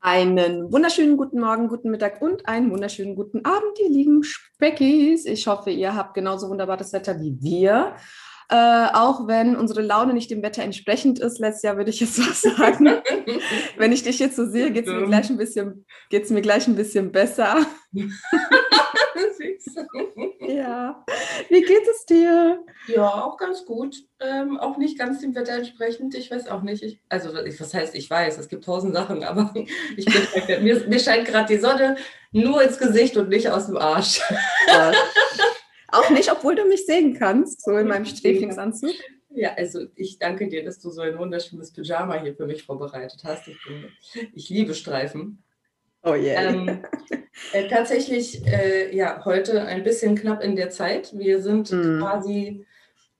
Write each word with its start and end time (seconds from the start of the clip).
Einen 0.00 0.72
wunderschönen 0.72 1.16
guten 1.16 1.40
Morgen, 1.40 1.66
guten 1.66 1.90
Mittag 1.90 2.22
und 2.22 2.46
einen 2.46 2.70
wunderschönen 2.70 3.16
guten 3.16 3.44
Abend, 3.44 3.80
ihr 3.80 3.90
lieben 3.90 4.22
Speckis. 4.22 5.26
Ich 5.26 5.48
hoffe, 5.48 5.70
ihr 5.70 5.96
habt 5.96 6.14
genauso 6.14 6.48
wunderbares 6.48 6.92
Wetter 6.92 7.18
wie 7.18 7.36
wir. 7.40 7.96
Äh, 8.48 8.86
auch 8.92 9.26
wenn 9.26 9.56
unsere 9.56 9.82
Laune 9.82 10.14
nicht 10.14 10.30
dem 10.30 10.40
Wetter 10.40 10.62
entsprechend 10.62 11.18
ist, 11.18 11.40
letztes 11.40 11.64
Jahr 11.64 11.76
würde 11.78 11.90
ich 11.90 11.98
jetzt 11.98 12.16
was 12.30 12.42
sagen. 12.42 12.88
wenn 13.76 13.90
ich 13.90 14.04
dich 14.04 14.20
jetzt 14.20 14.36
so 14.36 14.46
sehe, 14.46 14.70
geht 14.70 14.86
es 14.86 14.92
mir 14.92 15.04
gleich 15.04 15.30
ein 15.30 15.36
bisschen, 15.36 15.84
geht's 16.10 16.30
mir 16.30 16.42
gleich 16.42 16.68
ein 16.68 16.76
bisschen 16.76 17.10
besser. 17.10 17.66
ja. 20.48 21.04
Wie 21.48 21.62
geht 21.62 21.86
es 21.88 22.06
dir? 22.06 22.64
Ja, 22.86 23.24
auch 23.24 23.36
ganz 23.36 23.64
gut. 23.64 23.96
Ähm, 24.20 24.58
auch 24.58 24.78
nicht 24.78 24.98
ganz 24.98 25.20
dem 25.20 25.34
Wetter 25.34 25.54
entsprechend. 25.54 26.14
Ich 26.14 26.30
weiß 26.30 26.48
auch 26.48 26.62
nicht. 26.62 26.82
Ich, 26.82 27.00
also, 27.08 27.32
was 27.34 27.74
heißt, 27.74 27.94
ich 27.94 28.08
weiß, 28.08 28.38
es 28.38 28.48
gibt 28.48 28.64
tausend 28.64 28.94
Sachen, 28.94 29.22
aber 29.24 29.54
ich 29.96 30.06
bin, 30.06 30.64
mir, 30.64 30.86
mir 30.88 30.98
scheint 30.98 31.26
gerade 31.26 31.54
die 31.54 31.60
Sonne 31.60 31.96
nur 32.32 32.62
ins 32.62 32.78
Gesicht 32.78 33.16
und 33.16 33.28
nicht 33.28 33.48
aus 33.50 33.66
dem 33.66 33.76
Arsch. 33.76 34.20
Ja. 34.66 34.92
Auch 35.90 36.10
nicht, 36.10 36.30
obwohl 36.30 36.54
du 36.54 36.66
mich 36.66 36.84
sehen 36.84 37.18
kannst, 37.18 37.64
so 37.64 37.76
in 37.76 37.88
meinem 37.88 38.04
Sträflingsanzug. 38.04 38.94
Ja, 39.30 39.54
also 39.54 39.86
ich 39.94 40.18
danke 40.18 40.48
dir, 40.48 40.64
dass 40.64 40.80
du 40.80 40.90
so 40.90 41.00
ein 41.00 41.18
wunderschönes 41.18 41.72
Pyjama 41.72 42.20
hier 42.20 42.34
für 42.34 42.46
mich 42.46 42.62
vorbereitet 42.62 43.22
hast. 43.24 43.48
Ich, 43.48 43.58
bin, 43.64 43.88
ich 44.34 44.48
liebe 44.48 44.74
Streifen. 44.74 45.42
Oh 46.08 46.14
yeah. 46.14 46.42
Ähm, 46.42 46.82
äh, 47.52 47.68
tatsächlich, 47.68 48.46
äh, 48.46 48.94
ja, 48.96 49.24
heute 49.24 49.62
ein 49.62 49.82
bisschen 49.82 50.16
knapp 50.16 50.42
in 50.42 50.56
der 50.56 50.70
Zeit. 50.70 51.16
Wir 51.16 51.42
sind 51.42 51.70
mm. 51.70 51.98
quasi 52.00 52.66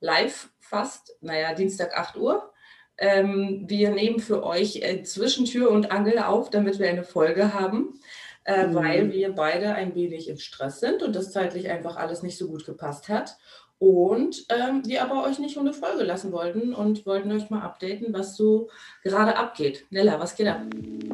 live 0.01 0.49
fast, 0.59 1.17
naja, 1.21 1.55
Dienstag 1.55 1.97
8 1.97 2.17
Uhr. 2.17 2.53
Ähm, 2.97 3.65
wir 3.67 3.91
nehmen 3.91 4.21
für 4.21 4.43
euch 4.43 4.77
äh, 4.83 5.03
zwischen 5.03 5.45
Tür 5.45 5.71
und 5.71 5.93
Angel 5.93 6.19
auf, 6.19 6.51
damit 6.51 6.79
wir 6.79 6.89
eine 6.89 7.05
Folge 7.05 7.53
haben, 7.53 8.01
äh, 8.45 8.67
mm. 8.67 8.75
weil 8.75 9.13
wir 9.13 9.33
beide 9.35 9.75
ein 9.75 9.95
wenig 9.95 10.29
im 10.29 10.39
Stress 10.39 10.81
sind 10.81 11.03
und 11.03 11.15
das 11.15 11.31
zeitlich 11.31 11.69
einfach 11.69 11.97
alles 11.97 12.23
nicht 12.23 12.39
so 12.39 12.49
gut 12.49 12.65
gepasst 12.65 13.09
hat. 13.09 13.37
Und 13.79 14.47
ähm, 14.49 14.83
wir 14.87 15.05
aber 15.05 15.25
euch 15.25 15.39
nicht 15.39 15.57
ohne 15.57 15.73
Folge 15.73 16.03
lassen 16.03 16.33
wollten 16.33 16.75
und 16.75 17.07
wollten 17.07 17.31
euch 17.31 17.49
mal 17.51 17.63
updaten, 17.63 18.13
was 18.13 18.37
so 18.37 18.71
gerade 19.05 19.37
abgeht. 19.37 19.87
Nella, 19.91 20.19
was 20.19 20.35
geht 20.35 20.49
ab? 20.49 20.63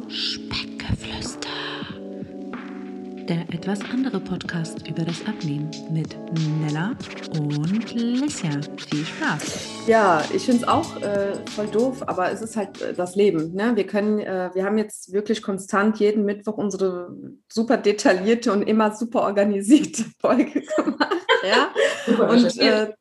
Speckgeflüster 0.07 1.34
der 3.27 3.41
etwas 3.51 3.79
andere 3.91 4.19
Podcast 4.19 4.87
über 4.87 5.03
das 5.03 5.25
Abnehmen 5.25 5.71
mit 5.91 6.15
Nella 6.61 6.95
und 7.39 7.93
Lissia. 7.93 8.51
Viel 8.87 9.03
Spaß. 9.03 9.87
Ja, 9.87 10.23
ich 10.31 10.45
finde 10.45 10.61
es 10.61 10.67
auch 10.67 11.01
äh, 11.01 11.33
voll 11.49 11.67
doof, 11.67 12.03
aber 12.07 12.31
es 12.31 12.41
ist 12.41 12.55
halt 12.55 12.81
äh, 12.81 12.93
das 12.93 13.15
Leben. 13.15 13.53
Ne? 13.53 13.75
Wir 13.75 13.87
können, 13.87 14.19
äh, 14.19 14.51
wir 14.53 14.63
haben 14.63 14.77
jetzt 14.77 15.11
wirklich 15.11 15.41
konstant 15.41 15.99
jeden 15.99 16.23
Mittwoch 16.23 16.57
unsere 16.57 17.15
super 17.51 17.77
detaillierte 17.77 18.53
und 18.53 18.61
immer 18.61 18.95
super 18.95 19.23
organisierte 19.23 20.05
Folge 20.19 20.61
gemacht. 20.61 21.24
Ja? 21.45 21.73
Super 22.05 22.29
und 22.29 22.57
äh, 22.57 22.93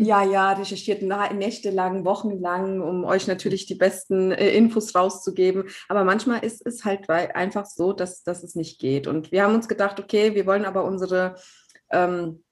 ja, 0.00 0.24
ja, 0.24 0.52
recherchiert 0.52 1.02
nächtelang, 1.02 2.04
wochenlang, 2.04 2.80
um 2.80 3.04
euch 3.04 3.26
natürlich 3.26 3.66
die 3.66 3.74
besten 3.74 4.32
äh, 4.32 4.50
Infos 4.50 4.94
rauszugeben. 4.94 5.64
Aber 5.88 6.04
manchmal 6.04 6.44
ist 6.44 6.66
es 6.66 6.84
halt 6.84 7.08
einfach 7.10 7.66
so, 7.66 7.92
dass, 7.92 8.22
dass 8.22 8.42
es 8.42 8.54
nicht 8.54 8.78
geht. 8.78 9.06
Und 9.06 9.32
wir 9.32 9.44
haben 9.44 9.54
uns 9.54 9.68
gedacht, 9.68 10.00
okay, 10.00 10.34
wir 10.34 10.46
wollen 10.46 10.64
aber 10.64 10.84
unsere, 10.84 11.36
ähm, 11.90 12.42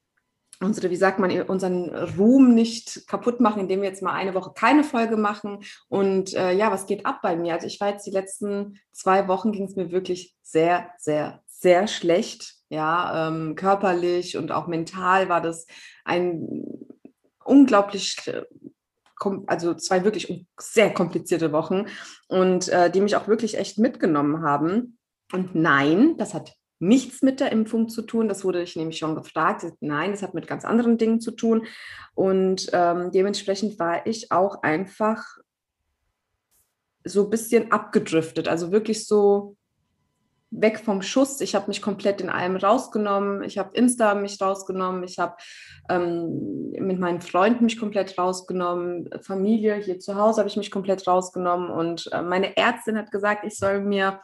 unsere, 0.60 0.90
wie 0.90 0.96
sagt 0.96 1.18
man, 1.18 1.42
unseren 1.42 1.90
Ruhm 2.16 2.54
nicht 2.54 3.06
kaputt 3.08 3.40
machen, 3.40 3.60
indem 3.60 3.82
wir 3.82 3.88
jetzt 3.88 4.02
mal 4.02 4.14
eine 4.14 4.34
Woche 4.34 4.52
keine 4.54 4.84
Folge 4.84 5.16
machen. 5.16 5.64
Und 5.88 6.34
äh, 6.34 6.52
ja, 6.52 6.70
was 6.70 6.86
geht 6.86 7.04
ab 7.04 7.20
bei 7.22 7.36
mir? 7.36 7.54
Also 7.54 7.66
ich 7.66 7.80
war 7.80 7.90
jetzt 7.90 8.06
die 8.06 8.12
letzten 8.12 8.78
zwei 8.92 9.28
Wochen 9.28 9.52
ging 9.52 9.64
es 9.64 9.76
mir 9.76 9.90
wirklich 9.90 10.36
sehr, 10.42 10.90
sehr, 10.98 11.42
sehr 11.46 11.88
schlecht. 11.88 12.61
Ja, 12.72 13.28
ähm, 13.28 13.54
körperlich 13.54 14.38
und 14.38 14.50
auch 14.50 14.66
mental 14.66 15.28
war 15.28 15.42
das 15.42 15.66
ein 16.06 16.48
unglaublich 17.44 18.16
also 19.46 19.74
zwei 19.74 20.04
wirklich 20.04 20.46
sehr 20.58 20.94
komplizierte 20.94 21.52
Wochen 21.52 21.84
und 22.28 22.70
äh, 22.70 22.90
die 22.90 23.02
mich 23.02 23.14
auch 23.14 23.28
wirklich 23.28 23.58
echt 23.58 23.78
mitgenommen 23.78 24.42
haben. 24.42 24.96
Und 25.32 25.54
nein, 25.54 26.16
das 26.16 26.32
hat 26.32 26.54
nichts 26.78 27.20
mit 27.20 27.40
der 27.40 27.52
Impfung 27.52 27.90
zu 27.90 28.00
tun. 28.00 28.26
Das 28.26 28.42
wurde 28.42 28.62
ich 28.62 28.74
nämlich 28.74 28.96
schon 28.96 29.16
gefragt. 29.16 29.66
Nein, 29.80 30.12
das 30.12 30.22
hat 30.22 30.32
mit 30.32 30.46
ganz 30.46 30.64
anderen 30.64 30.96
Dingen 30.96 31.20
zu 31.20 31.32
tun. 31.32 31.66
Und 32.14 32.70
ähm, 32.72 33.10
dementsprechend 33.12 33.78
war 33.78 34.06
ich 34.06 34.32
auch 34.32 34.62
einfach 34.62 35.22
so 37.04 37.24
ein 37.24 37.30
bisschen 37.30 37.70
abgedriftet. 37.70 38.48
Also 38.48 38.72
wirklich 38.72 39.06
so 39.06 39.56
weg 40.52 40.78
vom 40.78 41.02
Schuss. 41.02 41.40
Ich 41.40 41.54
habe 41.54 41.68
mich 41.68 41.82
komplett 41.82 42.20
in 42.20 42.28
allem 42.28 42.56
rausgenommen. 42.56 43.42
Ich 43.42 43.58
habe 43.58 43.70
Insta 43.74 44.14
mich 44.14 44.40
rausgenommen. 44.40 45.02
Ich 45.02 45.18
habe 45.18 45.36
ähm, 45.88 46.70
mit 46.78 47.00
meinen 47.00 47.20
Freunden 47.20 47.64
mich 47.64 47.78
komplett 47.78 48.16
rausgenommen. 48.18 49.08
Familie 49.22 49.76
hier 49.76 49.98
zu 49.98 50.14
Hause 50.14 50.40
habe 50.40 50.48
ich 50.48 50.56
mich 50.56 50.70
komplett 50.70 51.06
rausgenommen. 51.06 51.70
Und 51.70 52.08
äh, 52.12 52.22
meine 52.22 52.56
Ärztin 52.56 52.98
hat 52.98 53.10
gesagt, 53.10 53.44
ich 53.44 53.56
soll 53.56 53.80
mir 53.80 54.20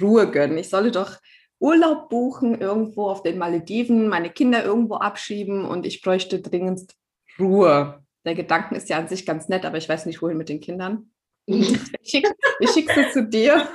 Ruhe 0.00 0.30
gönnen. 0.30 0.58
Ich 0.58 0.70
solle 0.70 0.90
doch 0.90 1.18
Urlaub 1.60 2.08
buchen, 2.08 2.60
irgendwo 2.60 3.08
auf 3.08 3.22
den 3.22 3.38
Malediven, 3.38 4.08
meine 4.08 4.30
Kinder 4.30 4.64
irgendwo 4.64 4.94
abschieben 4.96 5.64
und 5.64 5.86
ich 5.86 6.02
bräuchte 6.02 6.40
dringend 6.40 6.94
Ruhe. 7.38 8.04
Der 8.24 8.34
Gedanke 8.34 8.76
ist 8.76 8.88
ja 8.88 8.98
an 8.98 9.08
sich 9.08 9.26
ganz 9.26 9.48
nett, 9.48 9.64
aber 9.64 9.78
ich 9.78 9.88
weiß 9.88 10.06
nicht, 10.06 10.22
wohin 10.22 10.36
mit 10.36 10.48
den 10.48 10.60
Kindern. 10.60 11.10
Ich 11.50 12.10
schicke 12.10 12.34
schick 12.72 12.90
sie 12.92 13.10
zu 13.10 13.26
dir. 13.26 13.68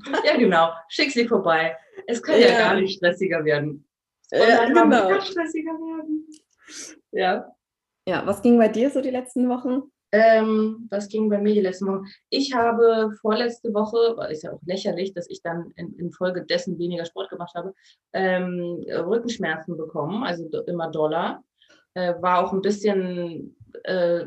Ja, 0.24 0.36
genau. 0.36 0.70
Schick 0.88 1.10
sie 1.10 1.26
vorbei. 1.26 1.76
Es 2.06 2.22
kann 2.22 2.40
ja, 2.40 2.48
ja 2.48 2.58
gar 2.58 2.80
nicht 2.80 2.96
stressiger 2.96 3.44
werden. 3.44 3.86
Ja, 4.30 4.66
genau. 4.66 5.08
Kann 5.08 5.20
stressiger 5.22 5.72
werden. 5.72 6.28
Ja. 7.12 7.52
Ja, 8.06 8.26
was 8.26 8.42
ging 8.42 8.58
bei 8.58 8.68
dir 8.68 8.90
so 8.90 9.00
die 9.00 9.10
letzten 9.10 9.48
Wochen? 9.48 9.82
Ähm, 10.14 10.88
was 10.90 11.08
ging 11.08 11.30
bei 11.30 11.38
mir 11.38 11.54
die 11.54 11.60
letzten 11.60 11.86
Wochen? 11.86 12.04
Ich 12.28 12.54
habe 12.54 13.12
vorletzte 13.20 13.72
Woche, 13.72 14.16
ist 14.30 14.42
ja 14.42 14.52
auch 14.52 14.60
lächerlich, 14.66 15.14
dass 15.14 15.28
ich 15.30 15.40
dann 15.42 15.72
in, 15.76 15.94
infolge 15.98 16.44
dessen 16.44 16.78
weniger 16.78 17.06
Sport 17.06 17.30
gemacht 17.30 17.54
habe, 17.54 17.72
ähm, 18.12 18.84
Rückenschmerzen 18.88 19.76
bekommen, 19.76 20.22
also 20.22 20.46
immer 20.66 20.90
Dollar. 20.90 21.42
Äh, 21.94 22.14
war 22.20 22.44
auch 22.44 22.52
ein 22.52 22.60
bisschen 22.60 23.56
äh, 23.84 24.26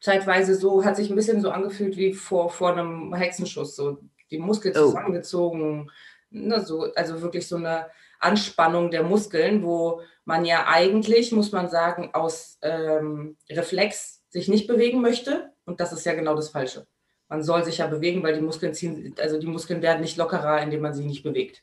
zeitweise 0.00 0.54
so, 0.56 0.84
hat 0.84 0.96
sich 0.96 1.10
ein 1.10 1.16
bisschen 1.16 1.40
so 1.40 1.50
angefühlt 1.50 1.96
wie 1.96 2.12
vor, 2.12 2.50
vor 2.50 2.72
einem 2.72 3.14
Hexenschuss, 3.14 3.76
so 3.76 3.98
die 4.30 4.38
Muskeln 4.38 4.74
oh. 4.76 4.86
zusammengezogen, 4.86 5.90
ne, 6.30 6.60
so, 6.60 6.92
also 6.94 7.22
wirklich 7.22 7.46
so 7.46 7.56
eine 7.56 7.86
Anspannung 8.20 8.90
der 8.90 9.02
Muskeln, 9.02 9.62
wo 9.62 10.02
man 10.24 10.44
ja 10.44 10.66
eigentlich, 10.66 11.32
muss 11.32 11.52
man 11.52 11.68
sagen, 11.68 12.10
aus 12.12 12.58
ähm, 12.62 13.36
Reflex 13.48 14.22
sich 14.28 14.48
nicht 14.48 14.66
bewegen 14.66 15.00
möchte. 15.00 15.52
Und 15.64 15.80
das 15.80 15.92
ist 15.92 16.04
ja 16.04 16.14
genau 16.14 16.34
das 16.34 16.50
Falsche. 16.50 16.86
Man 17.28 17.42
soll 17.42 17.64
sich 17.64 17.78
ja 17.78 17.86
bewegen, 17.86 18.22
weil 18.22 18.34
die 18.34 18.40
Muskeln 18.40 18.74
ziehen, 18.74 19.14
also 19.20 19.38
die 19.38 19.46
Muskeln 19.46 19.82
werden 19.82 20.00
nicht 20.00 20.16
lockerer, 20.16 20.62
indem 20.62 20.80
man 20.80 20.94
sie 20.94 21.04
nicht 21.04 21.22
bewegt. 21.22 21.62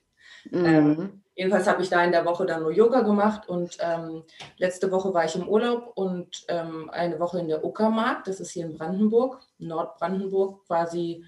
Mhm. 0.52 0.66
Ähm, 0.66 1.24
jedenfalls 1.36 1.68
habe 1.68 1.82
ich 1.82 1.90
da 1.90 2.04
in 2.04 2.12
der 2.12 2.26
Woche 2.26 2.46
dann 2.46 2.62
nur 2.62 2.72
Yoga 2.72 3.02
gemacht 3.02 3.50
und 3.50 3.78
ähm, 3.80 4.24
letzte 4.58 4.92
Woche 4.92 5.14
war 5.14 5.26
ich 5.26 5.36
im 5.36 5.48
Urlaub 5.48 5.92
und 5.96 6.46
ähm, 6.50 6.90
eine 6.92 7.20
Woche 7.20 7.40
in 7.40 7.48
der 7.48 7.64
Uckermark, 7.64 8.26
das 8.26 8.40
ist 8.40 8.52
hier 8.52 8.66
in 8.66 8.78
Brandenburg, 8.78 9.42
Nordbrandenburg, 9.58 10.66
quasi 10.68 11.26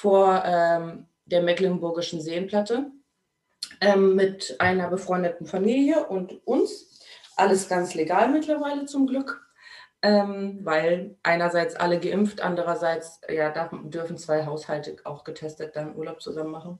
vor 0.00 0.42
ähm, 0.44 1.06
der 1.26 1.42
Mecklenburgischen 1.42 2.20
Seenplatte, 2.20 2.90
ähm, 3.80 4.14
mit 4.16 4.56
einer 4.58 4.88
befreundeten 4.88 5.46
Familie 5.46 6.06
und 6.06 6.46
uns. 6.46 7.00
Alles 7.36 7.68
ganz 7.68 7.94
legal 7.94 8.30
mittlerweile 8.30 8.84
zum 8.86 9.06
Glück 9.06 9.50
ähm, 10.02 10.60
weil 10.62 11.16
einerseits 11.22 11.76
alle 11.76 12.00
geimpft, 12.00 12.40
andererseits 12.40 13.20
ja, 13.28 13.50
darf, 13.50 13.70
dürfen 13.84 14.16
zwei 14.16 14.46
Haushalte 14.46 14.96
auch 15.04 15.24
getestet 15.24 15.76
dann 15.76 15.96
Urlaub 15.96 16.22
zusammen 16.22 16.50
machen. 16.50 16.78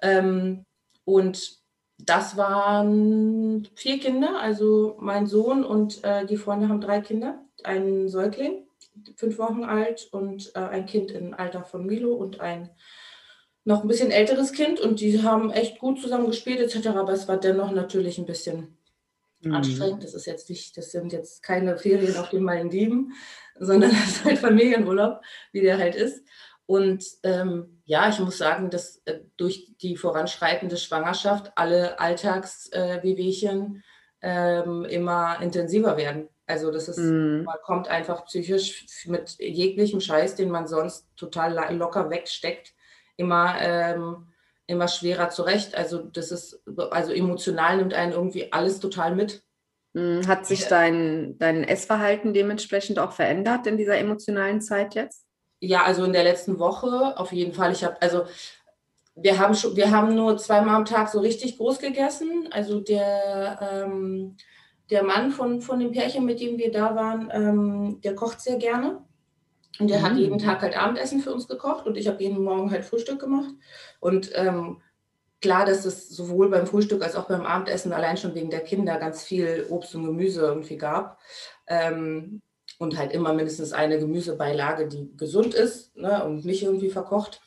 Ähm, 0.00 0.64
und 1.04 1.60
das 1.98 2.36
waren 2.36 3.68
vier 3.74 3.98
Kinder, 3.98 4.40
also 4.40 4.96
mein 5.00 5.26
Sohn 5.26 5.64
und 5.64 6.02
äh, 6.04 6.24
die 6.26 6.36
Freunde 6.36 6.68
haben 6.68 6.80
drei 6.80 7.00
Kinder, 7.00 7.44
einen 7.64 8.08
Säugling, 8.08 8.66
fünf 9.16 9.38
Wochen 9.38 9.64
alt 9.64 10.08
und 10.12 10.52
äh, 10.54 10.60
ein 10.60 10.86
Kind 10.86 11.10
im 11.10 11.34
Alter 11.34 11.64
von 11.64 11.86
Milo 11.86 12.14
und 12.14 12.40
ein 12.40 12.70
noch 13.64 13.82
ein 13.82 13.88
bisschen 13.88 14.10
älteres 14.10 14.52
Kind 14.52 14.80
und 14.80 15.00
die 15.00 15.22
haben 15.22 15.50
echt 15.50 15.78
gut 15.78 16.00
zusammen 16.00 16.26
gespielt 16.26 16.58
etc., 16.58 16.88
aber 16.88 17.12
es 17.12 17.28
war 17.28 17.38
dennoch 17.38 17.70
natürlich 17.70 18.18
ein 18.18 18.26
bisschen 18.26 18.76
mhm. 19.40 19.54
anstrengend. 19.54 20.02
Das 20.02 20.14
ist 20.14 20.26
jetzt 20.26 20.50
nicht, 20.50 20.76
das 20.76 20.90
sind 20.90 21.12
jetzt 21.12 21.42
keine 21.42 21.76
Ferien 21.78 22.16
auf 22.16 22.30
den 22.30 22.42
Malediven, 22.42 23.12
sondern 23.58 23.90
das 23.92 24.08
ist 24.08 24.24
halt 24.24 24.38
Familienurlaub, 24.38 25.20
wie 25.52 25.60
der 25.60 25.78
halt 25.78 25.94
ist. 25.94 26.26
Und 26.66 27.04
ähm, 27.22 27.82
ja, 27.84 28.08
ich 28.08 28.18
muss 28.18 28.38
sagen, 28.38 28.70
dass 28.70 29.02
äh, 29.04 29.20
durch 29.36 29.74
die 29.80 29.96
voranschreitende 29.96 30.76
Schwangerschaft 30.76 31.52
alle 31.56 32.00
Alltagswehwehchen 32.00 33.82
äh, 34.20 34.60
ähm, 34.60 34.84
immer 34.84 35.40
intensiver 35.42 35.96
werden. 35.96 36.28
Also 36.46 36.70
das 36.70 36.88
ist, 36.88 36.98
mm. 36.98 37.44
man 37.44 37.56
kommt 37.62 37.88
einfach 37.88 38.24
psychisch 38.26 39.06
mit 39.06 39.36
jeglichem 39.38 40.00
Scheiß, 40.00 40.34
den 40.34 40.50
man 40.50 40.66
sonst 40.66 41.06
total 41.16 41.72
locker 41.74 42.10
wegsteckt, 42.10 42.74
immer, 43.16 43.54
ähm, 43.60 44.26
immer 44.66 44.88
schwerer 44.88 45.28
zurecht. 45.30 45.74
Also 45.74 45.98
das 45.98 46.32
ist, 46.32 46.62
also 46.90 47.12
emotional 47.12 47.76
nimmt 47.76 47.94
einen 47.94 48.12
irgendwie 48.12 48.52
alles 48.52 48.80
total 48.80 49.14
mit. 49.14 49.42
Hm, 49.94 50.26
hat 50.26 50.46
sich 50.46 50.66
dein, 50.66 51.38
dein 51.38 51.64
Essverhalten 51.64 52.32
dementsprechend 52.32 52.98
auch 52.98 53.12
verändert 53.12 53.66
in 53.66 53.76
dieser 53.76 53.98
emotionalen 53.98 54.60
Zeit 54.60 54.94
jetzt? 54.94 55.26
Ja, 55.60 55.84
also 55.84 56.04
in 56.04 56.12
der 56.12 56.24
letzten 56.24 56.58
Woche 56.58 57.16
auf 57.18 57.30
jeden 57.32 57.52
Fall. 57.52 57.72
Ich 57.72 57.84
habe, 57.84 58.00
also 58.00 58.24
wir 59.14 59.38
haben 59.38 59.54
schon, 59.54 59.76
wir 59.76 59.90
haben 59.90 60.14
nur 60.14 60.38
zweimal 60.38 60.74
am 60.74 60.86
Tag 60.86 61.08
so 61.08 61.20
richtig 61.20 61.58
groß 61.58 61.78
gegessen. 61.78 62.48
Also 62.50 62.80
der, 62.80 63.84
ähm, 63.84 64.36
der 64.92 65.02
Mann 65.02 65.32
von, 65.32 65.62
von 65.62 65.80
dem 65.80 65.90
Pärchen, 65.90 66.26
mit 66.26 66.38
dem 66.40 66.58
wir 66.58 66.70
da 66.70 66.94
waren, 66.94 67.30
ähm, 67.32 68.00
der 68.02 68.14
kocht 68.14 68.40
sehr 68.40 68.56
gerne. 68.56 69.02
Und 69.78 69.88
der 69.88 70.00
mhm. 70.00 70.02
hat 70.02 70.16
jeden 70.16 70.38
Tag 70.38 70.60
halt 70.60 70.76
Abendessen 70.76 71.20
für 71.20 71.32
uns 71.32 71.48
gekocht 71.48 71.86
und 71.86 71.96
ich 71.96 72.06
habe 72.06 72.22
jeden 72.22 72.44
Morgen 72.44 72.70
halt 72.70 72.84
Frühstück 72.84 73.18
gemacht. 73.18 73.50
Und 74.00 74.30
ähm, 74.34 74.82
klar, 75.40 75.64
dass 75.64 75.86
es 75.86 76.10
sowohl 76.10 76.50
beim 76.50 76.66
Frühstück 76.66 77.02
als 77.02 77.16
auch 77.16 77.26
beim 77.26 77.46
Abendessen 77.46 77.92
allein 77.94 78.18
schon 78.18 78.34
wegen 78.34 78.50
der 78.50 78.60
Kinder 78.60 78.98
ganz 78.98 79.22
viel 79.22 79.66
Obst 79.70 79.94
und 79.94 80.04
Gemüse 80.04 80.42
irgendwie 80.42 80.76
gab. 80.76 81.18
Ähm, 81.66 82.42
und 82.78 82.98
halt 82.98 83.12
immer 83.12 83.32
mindestens 83.32 83.72
eine 83.72 83.98
Gemüsebeilage, 83.98 84.88
die 84.88 85.16
gesund 85.16 85.54
ist 85.54 85.96
ne, 85.96 86.22
und 86.24 86.44
nicht 86.44 86.62
irgendwie 86.62 86.90
verkocht. 86.90 87.40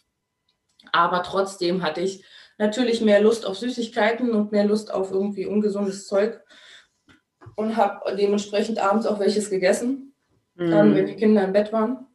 Aber 0.92 1.21
trotzdem 1.21 1.83
hatte 1.83 2.01
ich 2.01 2.25
natürlich 2.57 3.01
mehr 3.01 3.21
Lust 3.21 3.45
auf 3.45 3.57
Süßigkeiten 3.57 4.31
und 4.31 4.51
mehr 4.51 4.65
Lust 4.65 4.92
auf 4.92 5.12
irgendwie 5.12 5.45
ungesundes 5.45 6.07
Zeug 6.07 6.42
und 7.56 7.78
habe 7.78 8.16
dementsprechend 8.16 8.80
abends 8.80 9.06
auch 9.06 9.19
welches 9.19 9.50
gegessen, 9.50 10.13
mhm. 10.56 10.72
dann, 10.72 10.96
wenn 10.96 11.06
die 11.06 11.16
Kinder 11.16 11.44
im 11.44 11.54
Bett 11.54 11.74
waren 11.74 12.07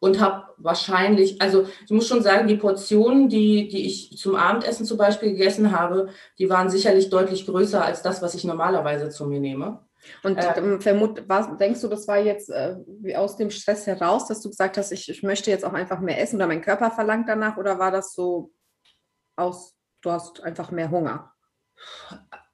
und 0.00 0.20
habe 0.20 0.46
wahrscheinlich, 0.58 1.40
also 1.40 1.66
ich 1.84 1.90
muss 1.90 2.08
schon 2.08 2.22
sagen, 2.22 2.46
die 2.46 2.56
Portionen, 2.56 3.28
die, 3.28 3.68
die 3.68 3.86
ich 3.86 4.16
zum 4.16 4.36
Abendessen 4.36 4.86
zum 4.86 4.98
Beispiel 4.98 5.30
gegessen 5.30 5.72
habe, 5.72 6.08
die 6.38 6.48
waren 6.48 6.70
sicherlich 6.70 7.10
deutlich 7.10 7.46
größer 7.46 7.84
als 7.84 8.02
das, 8.02 8.22
was 8.22 8.34
ich 8.34 8.44
normalerweise 8.44 9.08
zu 9.10 9.26
mir 9.26 9.40
nehme. 9.40 9.80
Und 10.22 10.38
äh, 10.38 10.56
ähm, 10.56 10.80
vermut, 10.80 11.24
was, 11.28 11.56
denkst 11.58 11.80
du, 11.80 11.88
das 11.88 12.06
war 12.06 12.18
jetzt 12.18 12.50
äh, 12.50 12.76
aus 13.16 13.36
dem 13.36 13.50
Stress 13.50 13.86
heraus, 13.86 14.28
dass 14.28 14.40
du 14.40 14.48
gesagt 14.48 14.76
hast, 14.78 14.92
ich, 14.92 15.08
ich 15.08 15.22
möchte 15.22 15.50
jetzt 15.50 15.64
auch 15.64 15.72
einfach 15.72 16.00
mehr 16.00 16.20
essen 16.20 16.36
oder 16.36 16.46
mein 16.46 16.62
Körper 16.62 16.90
verlangt 16.90 17.28
danach 17.28 17.56
oder 17.56 17.78
war 17.78 17.90
das 17.90 18.14
so 18.14 18.52
aus, 19.36 19.74
du 20.02 20.12
hast 20.12 20.42
einfach 20.42 20.70
mehr 20.70 20.90
Hunger? 20.90 21.32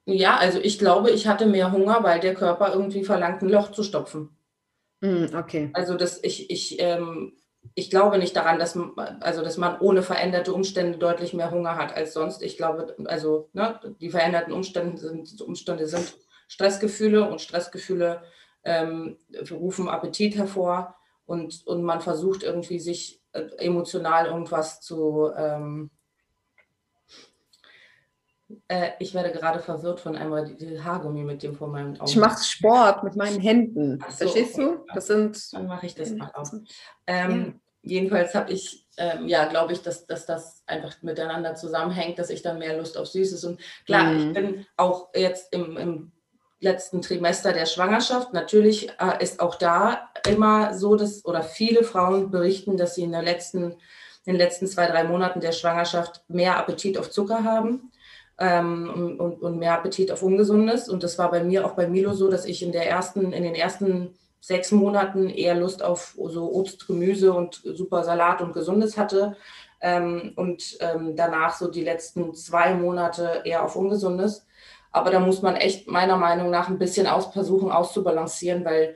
Ja, 0.05 0.37
also 0.37 0.59
ich 0.59 0.77
glaube, 0.77 1.09
ich 1.11 1.27
hatte 1.27 1.47
mehr 1.47 1.71
Hunger, 1.71 2.03
weil 2.03 2.19
der 2.19 2.35
Körper 2.35 2.71
irgendwie 2.73 3.03
verlangt, 3.03 3.41
ein 3.41 3.49
Loch 3.49 3.71
zu 3.71 3.83
stopfen. 3.83 4.29
Mm, 5.01 5.25
okay. 5.35 5.71
Also 5.73 5.95
das, 5.95 6.23
ich, 6.23 6.49
ich, 6.51 6.79
ähm, 6.79 7.33
ich 7.73 7.89
glaube 7.89 8.19
nicht 8.19 8.35
daran, 8.35 8.59
dass, 8.59 8.77
also 9.21 9.41
dass 9.43 9.57
man 9.57 9.79
ohne 9.79 10.03
veränderte 10.03 10.53
Umstände 10.53 10.99
deutlich 10.99 11.33
mehr 11.33 11.49
Hunger 11.49 11.75
hat 11.75 11.95
als 11.95 12.13
sonst. 12.13 12.43
Ich 12.43 12.55
glaube, 12.57 12.95
also 13.05 13.49
ne, 13.53 13.79
die 13.99 14.11
veränderten 14.11 14.53
Umstände 14.53 14.97
sind, 14.97 15.41
Umstände 15.41 15.87
sind 15.87 16.15
Stressgefühle 16.47 17.27
und 17.27 17.41
Stressgefühle 17.41 18.21
ähm, 18.63 19.17
rufen 19.51 19.89
Appetit 19.89 20.35
hervor 20.35 20.95
und, 21.25 21.65
und 21.65 21.83
man 21.83 22.01
versucht 22.01 22.43
irgendwie 22.43 22.79
sich 22.79 23.21
äh, 23.33 23.47
emotional 23.57 24.27
irgendwas 24.27 24.81
zu, 24.81 25.31
ähm, 25.35 25.89
äh, 28.67 28.91
ich 28.99 29.13
werde 29.13 29.31
gerade 29.31 29.59
verwirrt 29.59 29.99
von 29.99 30.15
einem 30.15 30.83
Haargummi 30.83 31.23
mit 31.23 31.41
dem 31.43 31.55
vor 31.55 31.67
meinem 31.67 31.95
Augen. 31.95 32.09
Ich 32.09 32.15
mache 32.15 32.43
Sport 32.43 33.03
mit 33.03 33.15
meinen 33.15 33.39
Händen. 33.39 33.99
So, 34.09 34.25
Verstehst 34.25 34.55
okay. 34.55 34.63
du? 34.63 34.85
Das 34.93 35.07
sind. 35.07 35.53
Dann 35.53 35.67
mache 35.67 35.85
ich 35.87 35.95
das 35.95 36.11
mal 36.11 36.31
auf. 36.33 36.51
Ähm, 37.07 37.45
ja. 37.45 37.53
Jedenfalls 37.87 38.33
habe 38.33 38.51
ich, 38.51 38.87
ähm, 38.97 39.27
ja, 39.27 39.45
glaube 39.45 39.73
ich, 39.73 39.83
dass, 39.83 40.07
dass 40.07 40.25
das 40.25 40.63
einfach 40.65 40.95
miteinander 41.03 41.53
zusammenhängt, 41.53 42.17
dass 42.17 42.31
ich 42.31 42.41
dann 42.41 42.57
mehr 42.57 42.75
Lust 42.77 42.97
auf 42.97 43.07
Süßes 43.07 43.43
und 43.43 43.61
klar, 43.85 44.05
mhm. 44.05 44.19
ich 44.19 44.33
bin 44.33 44.65
auch 44.75 45.09
jetzt 45.13 45.53
im, 45.53 45.77
im 45.77 46.11
letzten 46.59 47.03
Trimester 47.03 47.53
der 47.53 47.67
Schwangerschaft. 47.67 48.33
Natürlich 48.33 48.89
äh, 48.99 49.21
ist 49.21 49.39
auch 49.39 49.55
da 49.55 50.09
immer 50.27 50.73
so, 50.73 50.95
dass 50.95 51.23
oder 51.25 51.43
viele 51.43 51.83
Frauen 51.83 52.31
berichten, 52.31 52.75
dass 52.75 52.95
sie 52.95 53.03
in, 53.03 53.11
der 53.11 53.21
letzten, 53.21 53.73
in 54.25 54.33
den 54.33 54.37
letzten 54.37 54.65
zwei, 54.65 54.87
drei 54.87 55.03
Monaten 55.03 55.39
der 55.39 55.51
Schwangerschaft 55.51 56.23
mehr 56.27 56.57
Appetit 56.57 56.97
auf 56.97 57.11
Zucker 57.11 57.43
haben 57.43 57.91
ähm, 58.37 59.17
und, 59.19 59.41
und, 59.41 59.57
mehr 59.57 59.73
Appetit 59.73 60.11
auf 60.11 60.23
Ungesundes. 60.23 60.89
Und 60.89 61.03
das 61.03 61.17
war 61.17 61.31
bei 61.31 61.43
mir 61.43 61.65
auch 61.65 61.73
bei 61.73 61.87
Milo 61.87 62.13
so, 62.13 62.29
dass 62.29 62.45
ich 62.45 62.61
in, 62.63 62.71
der 62.71 62.89
ersten, 62.89 63.31
in 63.31 63.43
den 63.43 63.55
ersten 63.55 64.15
sechs 64.41 64.71
Monaten 64.71 65.29
eher 65.29 65.55
Lust 65.55 65.81
auf 65.81 66.15
so 66.17 66.51
Obst, 66.51 66.87
Gemüse 66.87 67.33
und 67.33 67.61
super 67.63 68.03
Salat 68.03 68.41
und 68.41 68.53
Gesundes 68.53 68.97
hatte. 68.97 69.37
Ähm, 69.81 70.33
und 70.35 70.77
ähm, 70.81 71.15
danach 71.15 71.57
so 71.57 71.69
die 71.69 71.83
letzten 71.83 72.33
zwei 72.33 72.73
Monate 72.73 73.41
eher 73.45 73.63
auf 73.63 73.75
Ungesundes. 73.75 74.45
Aber 74.91 75.11
da 75.11 75.19
muss 75.19 75.41
man 75.41 75.55
echt 75.55 75.87
meiner 75.87 76.17
Meinung 76.17 76.49
nach 76.49 76.69
ein 76.69 76.79
bisschen 76.79 77.07
aus, 77.07 77.27
versuchen 77.27 77.71
auszubalancieren, 77.71 78.63
weil 78.63 78.95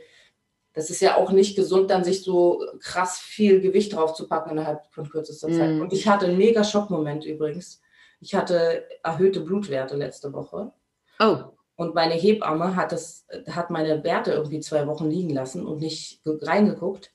das 0.74 0.90
ist 0.90 1.02
ja 1.02 1.18
auch 1.18 1.32
nicht 1.32 1.56
gesund, 1.56 1.90
dann 1.90 2.04
sich 2.04 2.24
so 2.24 2.64
krass 2.82 3.20
viel 3.20 3.60
Gewicht 3.60 3.94
drauf 3.94 4.14
zu 4.14 4.28
packen 4.28 4.52
innerhalb 4.52 4.86
von 4.92 5.10
kürzester 5.10 5.50
Zeit. 5.50 5.72
Mm. 5.72 5.82
Und 5.82 5.94
ich 5.94 6.08
hatte 6.08 6.28
einen 6.28 6.38
mega 6.38 6.64
Schockmoment 6.64 7.26
übrigens. 7.26 7.82
Ich 8.20 8.36
hatte 8.36 8.88
erhöhte 9.04 9.42
Blutwerte 9.42 9.96
letzte 9.96 10.34
Woche. 10.34 10.72
Oh. 11.20 11.38
Und 11.76 11.96
meine 11.96 12.16
Hebamme 12.16 12.76
hat, 12.76 12.92
das, 12.92 13.26
hat 13.50 13.70
meine 13.70 14.04
Werte 14.04 14.34
irgendwie 14.34 14.60
zwei 14.60 14.86
Wochen 14.88 15.10
liegen 15.10 15.30
lassen 15.30 15.66
und 15.66 15.80
nicht 15.80 16.22
reingeguckt. 16.26 17.14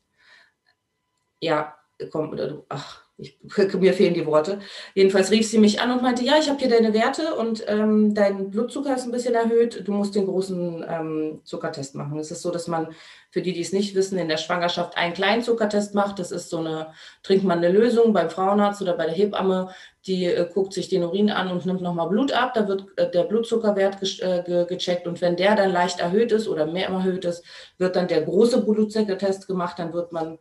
Ja, 1.40 1.76
komm, 2.10 2.38
ach, 2.70 3.03
ich, 3.16 3.38
mir 3.78 3.94
fehlen 3.94 4.14
die 4.14 4.26
Worte. 4.26 4.58
Jedenfalls 4.94 5.30
rief 5.30 5.48
sie 5.48 5.58
mich 5.58 5.80
an 5.80 5.92
und 5.92 6.02
meinte, 6.02 6.24
ja, 6.24 6.34
ich 6.38 6.48
habe 6.48 6.58
hier 6.58 6.68
deine 6.68 6.92
Werte 6.94 7.34
und 7.34 7.64
ähm, 7.68 8.14
dein 8.14 8.50
Blutzucker 8.50 8.94
ist 8.94 9.04
ein 9.04 9.12
bisschen 9.12 9.34
erhöht. 9.34 9.86
Du 9.86 9.92
musst 9.92 10.14
den 10.14 10.26
großen 10.26 10.84
ähm, 10.88 11.40
Zuckertest 11.44 11.94
machen. 11.94 12.18
Es 12.18 12.30
ist 12.30 12.42
so, 12.42 12.50
dass 12.50 12.66
man, 12.66 12.88
für 13.30 13.42
die, 13.42 13.52
die 13.52 13.60
es 13.60 13.72
nicht 13.72 13.94
wissen, 13.94 14.18
in 14.18 14.28
der 14.28 14.36
Schwangerschaft 14.36 14.96
einen 14.96 15.14
kleinen 15.14 15.42
Zuckertest 15.42 15.94
macht. 15.94 16.18
Das 16.18 16.32
ist 16.32 16.50
so 16.50 16.58
eine, 16.58 16.92
trinkt 17.22 17.44
man 17.44 17.58
eine 17.58 17.70
Lösung 17.70 18.12
beim 18.12 18.30
Frauenarzt 18.30 18.82
oder 18.82 18.96
bei 18.96 19.06
der 19.06 19.14
Hebamme, 19.14 19.70
die 20.06 20.26
äh, 20.26 20.48
guckt 20.52 20.72
sich 20.72 20.88
den 20.88 21.04
Urin 21.04 21.30
an 21.30 21.50
und 21.50 21.66
nimmt 21.66 21.82
nochmal 21.82 22.08
Blut 22.08 22.32
ab. 22.32 22.52
Da 22.54 22.66
wird 22.66 22.86
äh, 22.96 23.10
der 23.10 23.24
Blutzuckerwert 23.24 24.02
äh, 24.02 24.42
ge 24.42 24.66
gecheckt 24.66 25.06
und 25.06 25.20
wenn 25.20 25.36
der 25.36 25.54
dann 25.54 25.72
leicht 25.72 26.00
erhöht 26.00 26.32
ist 26.32 26.48
oder 26.48 26.66
mehr 26.66 26.88
erhöht 26.88 27.24
ist, 27.24 27.44
wird 27.78 27.94
dann 27.94 28.08
der 28.08 28.22
große 28.22 28.64
Blutzuckertest 28.64 29.46
gemacht. 29.46 29.78
Dann 29.78 29.92
wird 29.92 30.12
man 30.12 30.38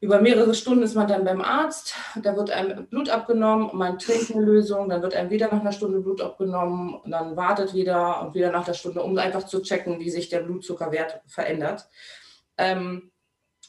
über 0.00 0.20
mehrere 0.20 0.54
Stunden 0.54 0.84
ist 0.84 0.94
man 0.94 1.08
dann 1.08 1.24
beim 1.24 1.40
Arzt, 1.40 1.94
da 2.22 2.36
wird 2.36 2.50
einem 2.50 2.86
Blut 2.86 3.08
abgenommen, 3.08 3.70
man 3.72 3.98
trinkt 3.98 4.30
eine 4.30 4.44
Lösung, 4.44 4.88
dann 4.88 5.02
wird 5.02 5.14
einem 5.14 5.30
wieder 5.30 5.46
nach 5.46 5.60
einer 5.60 5.72
Stunde 5.72 6.00
Blut 6.00 6.20
abgenommen, 6.20 7.00
dann 7.06 7.36
wartet 7.36 7.74
wieder 7.74 8.22
und 8.22 8.34
wieder 8.34 8.52
nach 8.52 8.64
der 8.64 8.74
Stunde, 8.74 9.02
um 9.02 9.18
einfach 9.18 9.44
zu 9.44 9.60
checken, 9.60 9.98
wie 9.98 10.10
sich 10.10 10.28
der 10.28 10.40
Blutzuckerwert 10.40 11.20
verändert. 11.26 11.88
Ähm, 12.56 13.10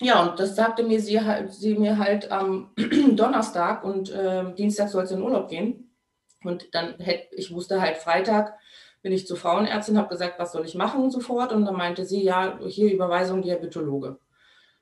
ja, 0.01 0.21
und 0.23 0.39
das 0.39 0.55
sagte 0.55 0.83
mir 0.83 1.01
sie, 1.01 1.19
sie 1.49 1.75
mir 1.75 1.97
halt 1.97 2.31
am 2.31 2.73
Donnerstag 3.11 3.83
und 3.83 4.11
äh, 4.11 4.53
Dienstag 4.53 4.89
soll 4.89 5.03
es 5.03 5.11
in 5.11 5.21
Urlaub 5.21 5.49
gehen. 5.49 5.95
Und 6.43 6.73
dann 6.73 6.95
hätte, 6.99 7.35
ich 7.35 7.51
wusste 7.51 7.81
halt 7.81 7.97
Freitag, 7.97 8.57
bin 9.01 9.11
ich 9.11 9.27
zur 9.27 9.35
Frauenärztin, 9.35 9.97
habe 9.97 10.09
gesagt, 10.09 10.39
was 10.39 10.51
soll 10.51 10.65
ich 10.65 10.75
machen 10.75 11.09
sofort? 11.11 11.51
Und 11.51 11.65
dann 11.65 11.75
meinte 11.75 12.05
sie, 12.05 12.23
ja, 12.23 12.59
hier 12.65 12.93
Überweisung 12.93 13.41
Diabetologe. 13.41 14.19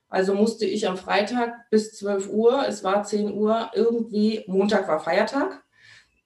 Also 0.08 0.34
musste 0.34 0.64
ich 0.64 0.88
am 0.88 0.96
Freitag 0.96 1.68
bis 1.70 1.96
12 1.96 2.30
Uhr, 2.30 2.66
es 2.66 2.82
war 2.82 3.04
10 3.04 3.32
Uhr, 3.34 3.70
irgendwie, 3.74 4.44
Montag 4.46 4.88
war 4.88 5.00
Feiertag, 5.00 5.62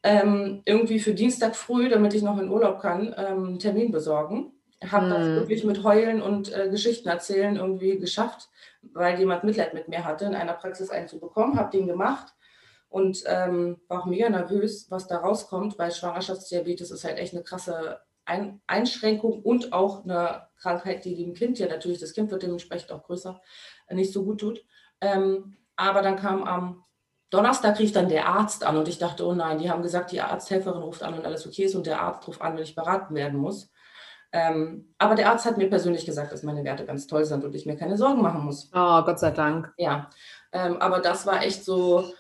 ähm, 0.05 0.63
irgendwie 0.65 1.01
für 1.01 1.15
Dienstag 1.15 1.57
früh, 1.57 1.89
damit 1.89 2.15
ich 2.15 2.23
noch 2.23 2.39
in 2.39 2.49
Urlaub 2.49 2.81
kann, 2.81 3.15
ähm, 3.17 3.45
einen 3.45 3.59
Termin 3.59 3.91
besorgen. 3.91 4.53
Habe 4.85 5.07
hm. 5.07 5.11
das 5.11 5.27
wirklich 5.27 5.65
mit 5.65 5.83
Heulen 5.83 6.23
und 6.23 6.53
äh, 6.53 6.69
Geschichten 6.71 7.09
erzählen 7.09 7.57
irgendwie 7.57 7.99
geschafft, 7.99 8.49
weil 8.83 9.19
jemand 9.19 9.45
Mitleid 9.45 9.75
mit 9.75 9.89
mir 9.89 10.05
hatte, 10.05 10.25
in 10.25 10.35
einer 10.35 10.55
Praxis 10.55 10.91
einen 10.91 11.09
zu 11.09 11.21
bekommen. 11.21 11.57
Habe 11.57 11.77
den 11.77 11.87
gemacht 11.87 12.35
und 12.89 13.23
ähm, 13.27 13.81
war 13.89 14.03
auch 14.03 14.07
mega 14.07 14.29
nervös, 14.29 14.91
was 14.91 15.07
da 15.07 15.19
rauskommt, 15.19 15.79
weil 15.79 15.93
Schwangerschaftsdiabetes 15.93 16.91
ist 16.91 17.05
halt 17.05 17.19
echt 17.19 17.35
eine 17.35 17.43
krasse 17.45 18.01
ein 18.25 18.61
Einschränkung 18.67 19.43
und 19.43 19.73
auch 19.73 20.05
eine 20.05 20.47
Krankheit, 20.57 21.05
die 21.05 21.17
dem 21.17 21.35
Kind 21.35 21.59
ja 21.59 21.67
natürlich, 21.67 21.99
das 21.99 22.13
Kind 22.13 22.31
wird 22.31 22.43
dementsprechend 22.43 22.93
auch 22.93 23.03
größer, 23.03 23.41
nicht 23.91 24.13
so 24.13 24.25
gut 24.25 24.41
tut. 24.41 24.65
Ähm, 25.01 25.57
aber 25.77 26.03
dann 26.03 26.17
kam 26.17 26.45
am 26.45 26.85
Donnerstag 27.31 27.79
rief 27.79 27.93
dann 27.93 28.11
der 28.11 28.29
Arzt 28.29 28.63
an 28.63 28.77
und 28.77 28.89
ich 28.89 28.99
dachte, 28.99 29.27
oh 29.27 29.33
nein, 29.33 29.59
die 29.59 29.71
haben 29.71 29.83
gesagt, 29.83 30.13
die 30.13 30.21
Arzthelferin 30.21 30.83
ruft 30.83 31.03
an 31.03 31.15
und 31.15 31.25
alles 31.25 31.47
okay 31.47 31.65
ist 31.65 31.75
und 31.75 31.87
der 31.87 32.03
Arzt 32.03 32.29
ruft 32.29 32.43
an, 32.43 32.57
wenn 32.57 32.63
ich 32.63 32.75
beraten 32.75 33.15
werden 33.15 33.41
muss. 33.41 33.71
Ähm, 34.33 34.95
aber 34.99 35.15
der 35.15 35.31
Arzt 35.31 35.47
hat 35.47 35.57
mir 35.57 35.69
persönlich 35.69 36.05
gesagt, 36.05 36.31
dass 36.31 36.43
meine 36.43 36.63
Werte 36.63 36.85
ganz 36.85 37.07
toll 37.07 37.25
sind 37.25 37.43
und 37.45 37.55
ich 37.55 37.65
mir 37.65 37.77
keine 37.77 37.97
Sorgen 37.97 38.21
machen 38.21 38.45
muss. 38.45 38.71
Oh, 38.75 39.03
Gott 39.03 39.19
sei 39.19 39.31
Dank. 39.31 39.73
Ja, 39.79 40.11
ähm, 40.53 40.77
aber 40.77 41.01
das 41.01 41.27
war 41.27 41.43
echt 41.43 41.65
so, 41.65 42.13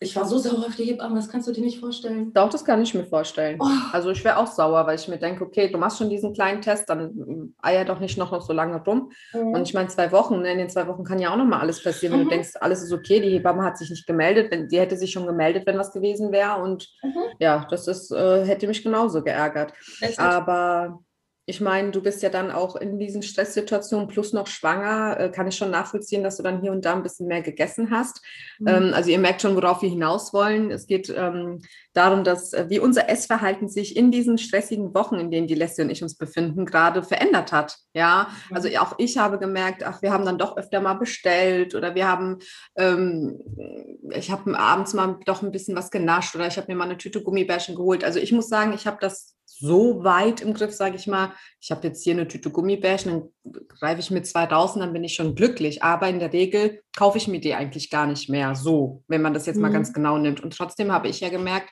Ich 0.00 0.14
war 0.16 0.24
so 0.24 0.38
sauer 0.38 0.66
auf 0.66 0.76
die 0.76 0.84
Hebamme, 0.84 1.16
das 1.16 1.28
kannst 1.28 1.48
du 1.48 1.52
dir 1.52 1.62
nicht 1.64 1.80
vorstellen. 1.80 2.32
Doch, 2.34 2.48
das 2.48 2.64
kann 2.64 2.82
ich 2.82 2.92
mir 2.94 3.04
vorstellen. 3.04 3.58
Oh. 3.60 3.66
Also 3.92 4.10
ich 4.10 4.24
wäre 4.24 4.36
auch 4.36 4.46
sauer, 4.46 4.86
weil 4.86 4.96
ich 4.98 5.08
mir 5.08 5.18
denke, 5.18 5.44
okay, 5.44 5.68
du 5.70 5.78
machst 5.78 5.98
schon 5.98 6.10
diesen 6.10 6.32
kleinen 6.34 6.60
Test, 6.60 6.88
dann 6.88 7.54
eier 7.62 7.84
doch 7.84 7.98
nicht 8.00 8.18
noch, 8.18 8.30
noch 8.32 8.42
so 8.42 8.52
lange 8.52 8.82
rum. 8.84 9.10
Mhm. 9.32 9.48
Und 9.54 9.62
ich 9.62 9.74
meine, 9.74 9.88
zwei 9.88 10.12
Wochen, 10.12 10.40
ne, 10.42 10.52
in 10.52 10.58
den 10.58 10.68
zwei 10.70 10.86
Wochen 10.86 11.04
kann 11.04 11.18
ja 11.18 11.32
auch 11.32 11.36
noch 11.36 11.44
mal 11.46 11.60
alles 11.60 11.82
passieren, 11.82 12.12
wenn 12.14 12.20
Mhm. 12.20 12.24
du 12.24 12.30
denkst, 12.30 12.50
alles 12.60 12.82
ist 12.82 12.92
okay, 12.92 13.20
die 13.20 13.30
Hebamme 13.30 13.62
hat 13.64 13.78
sich 13.78 13.90
nicht 13.90 14.06
gemeldet, 14.06 14.50
wenn, 14.50 14.68
die 14.68 14.78
hätte 14.78 14.96
sich 14.96 15.10
schon 15.12 15.26
gemeldet, 15.26 15.66
wenn 15.66 15.78
was 15.78 15.92
gewesen 15.92 16.32
wäre. 16.32 16.60
Und 16.62 16.88
Mhm. 17.02 17.12
ja, 17.38 17.66
das 17.70 17.86
ist, 17.88 18.10
äh, 18.12 18.44
hätte 18.44 18.66
mich 18.66 18.82
genauso 18.82 19.22
geärgert. 19.22 19.72
Ist- 20.00 20.18
Aber 20.18 21.00
ich 21.48 21.60
meine, 21.60 21.92
du 21.92 22.02
bist 22.02 22.24
ja 22.24 22.28
dann 22.28 22.50
auch 22.50 22.74
in 22.74 22.98
diesen 22.98 23.22
Stresssituationen 23.22 24.08
plus 24.08 24.32
noch 24.32 24.48
schwanger, 24.48 25.18
äh, 25.18 25.30
kann 25.30 25.46
ich 25.46 25.56
schon 25.56 25.70
nachvollziehen, 25.70 26.24
dass 26.24 26.36
du 26.36 26.42
dann 26.42 26.60
hier 26.60 26.72
und 26.72 26.84
da 26.84 26.92
ein 26.92 27.04
bisschen 27.04 27.28
mehr 27.28 27.40
gegessen 27.40 27.92
hast. 27.92 28.20
Mhm. 28.58 28.68
Ähm, 28.68 28.90
also 28.92 29.10
ihr 29.10 29.20
merkt 29.20 29.42
schon, 29.42 29.54
worauf 29.54 29.80
wir 29.80 29.88
hinaus 29.88 30.32
wollen. 30.32 30.72
Es 30.72 30.88
geht 30.88 31.08
ähm, 31.16 31.62
darum, 31.92 32.24
dass 32.24 32.52
äh, 32.52 32.66
wie 32.68 32.80
unser 32.80 33.08
Essverhalten 33.08 33.68
sich 33.68 33.96
in 33.96 34.10
diesen 34.10 34.38
stressigen 34.38 34.92
Wochen, 34.92 35.20
in 35.20 35.30
denen 35.30 35.46
die 35.46 35.54
Leslie 35.54 35.84
und 35.84 35.90
ich 35.90 36.02
uns 36.02 36.16
befinden, 36.16 36.66
gerade 36.66 37.04
verändert 37.04 37.52
hat. 37.52 37.78
Ja, 37.94 38.28
also 38.50 38.68
auch 38.80 38.94
ich 38.98 39.16
habe 39.16 39.38
gemerkt, 39.38 39.84
ach, 39.84 40.02
wir 40.02 40.12
haben 40.12 40.24
dann 40.24 40.38
doch 40.38 40.56
öfter 40.56 40.80
mal 40.80 40.94
bestellt 40.94 41.76
oder 41.76 41.94
wir 41.94 42.08
haben, 42.08 42.38
ähm, 42.76 43.38
ich 44.10 44.32
habe 44.32 44.58
abends 44.58 44.94
mal 44.94 45.20
doch 45.24 45.42
ein 45.42 45.52
bisschen 45.52 45.76
was 45.76 45.92
genascht 45.92 46.34
oder 46.34 46.48
ich 46.48 46.56
habe 46.56 46.66
mir 46.66 46.76
mal 46.76 46.86
eine 46.86 46.98
Tüte 46.98 47.22
Gummibärchen 47.22 47.76
geholt. 47.76 48.02
Also 48.02 48.18
ich 48.18 48.32
muss 48.32 48.48
sagen, 48.48 48.72
ich 48.72 48.88
habe 48.88 48.98
das 49.00 49.35
so 49.58 50.04
weit 50.04 50.40
im 50.40 50.54
Griff, 50.54 50.72
sage 50.74 50.96
ich 50.96 51.06
mal. 51.06 51.32
Ich 51.60 51.70
habe 51.70 51.86
jetzt 51.86 52.02
hier 52.04 52.14
eine 52.14 52.28
Tüte 52.28 52.50
Gummibärchen, 52.50 53.30
dann 53.44 53.66
greife 53.68 54.00
ich 54.00 54.10
mit 54.10 54.26
zwei 54.26 54.44
raus 54.44 54.74
und 54.74 54.80
dann 54.80 54.92
bin 54.92 55.04
ich 55.04 55.14
schon 55.14 55.34
glücklich. 55.34 55.82
Aber 55.82 56.08
in 56.08 56.18
der 56.18 56.32
Regel 56.32 56.82
kaufe 56.96 57.18
ich 57.18 57.28
mir 57.28 57.40
die 57.40 57.54
eigentlich 57.54 57.90
gar 57.90 58.06
nicht 58.06 58.28
mehr 58.28 58.54
so, 58.54 59.02
wenn 59.08 59.22
man 59.22 59.34
das 59.34 59.46
jetzt 59.46 59.58
mal 59.58 59.68
Mhm. 59.68 59.74
ganz 59.74 59.92
genau 59.92 60.18
nimmt. 60.18 60.42
Und 60.42 60.56
trotzdem 60.56 60.92
habe 60.92 61.08
ich 61.08 61.20
ja 61.20 61.28
gemerkt, 61.30 61.70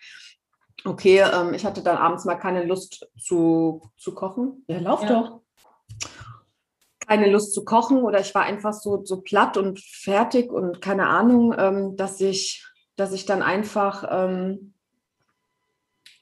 okay, 0.85 1.21
ähm, 1.21 1.55
ich 1.55 1.64
hatte 1.64 1.83
dann 1.83 1.97
abends 1.97 2.25
mal 2.25 2.37
keine 2.37 2.64
Lust 2.64 3.07
zu, 3.19 3.83
zu 3.97 4.14
kochen. 4.14 4.64
Ja, 4.69 4.79
lauf 4.79 5.03
Ja. 5.03 5.09
doch. 5.09 5.41
Keine 7.07 7.31
Lust 7.31 7.53
zu 7.53 7.64
kochen 7.67 7.99
oder 8.03 8.21
ich 8.21 8.35
war 8.35 8.43
einfach 8.45 8.73
so, 8.73 9.05
so 9.05 9.21
platt 9.21 9.59
und 9.59 9.79
fertig 9.79 10.50
und 10.50 10.81
keine 10.81 11.07
Ahnung, 11.09 11.55
ähm, 11.59 11.97
dass 11.97 12.19
ich, 12.21 12.64
dass 12.97 13.12
ich 13.12 13.26
dann 13.26 13.43
einfach 13.43 14.05
ähm, 14.11 14.73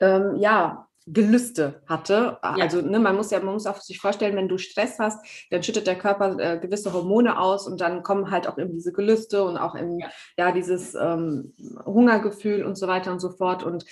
ähm, 0.00 0.37
ja, 0.38 0.88
Gelüste 1.06 1.82
hatte. 1.87 2.42
Also 2.42 2.80
ne, 2.80 2.99
man 2.99 3.16
muss 3.16 3.30
ja, 3.30 3.40
man 3.40 3.54
muss 3.54 3.66
auch 3.66 3.80
sich 3.80 3.99
vorstellen, 3.99 4.37
wenn 4.37 4.49
du 4.49 4.59
Stress 4.59 4.99
hast, 4.99 5.25
dann 5.50 5.62
schüttet 5.62 5.87
der 5.87 5.99
Körper 5.99 6.38
äh, 6.38 6.59
gewisse 6.59 6.92
Hormone 6.92 7.38
aus 7.38 7.66
und 7.66 7.80
dann 7.80 8.02
kommen 8.02 8.30
halt 8.30 8.47
auch 8.47 8.59
eben 8.59 8.73
diese 8.73 8.92
Gelüste 8.92 9.44
und 9.44 9.56
auch 9.56 9.75
im, 9.75 9.99
Ja. 9.99 10.11
ja, 10.38 10.52
dieses 10.52 10.94
ähm, 10.94 11.54
Hungergefühl 11.85 12.64
und 12.64 12.76
so 12.76 12.87
weiter 12.87 13.12
und 13.12 13.21
so 13.21 13.30
fort. 13.30 13.62
Und 13.62 13.85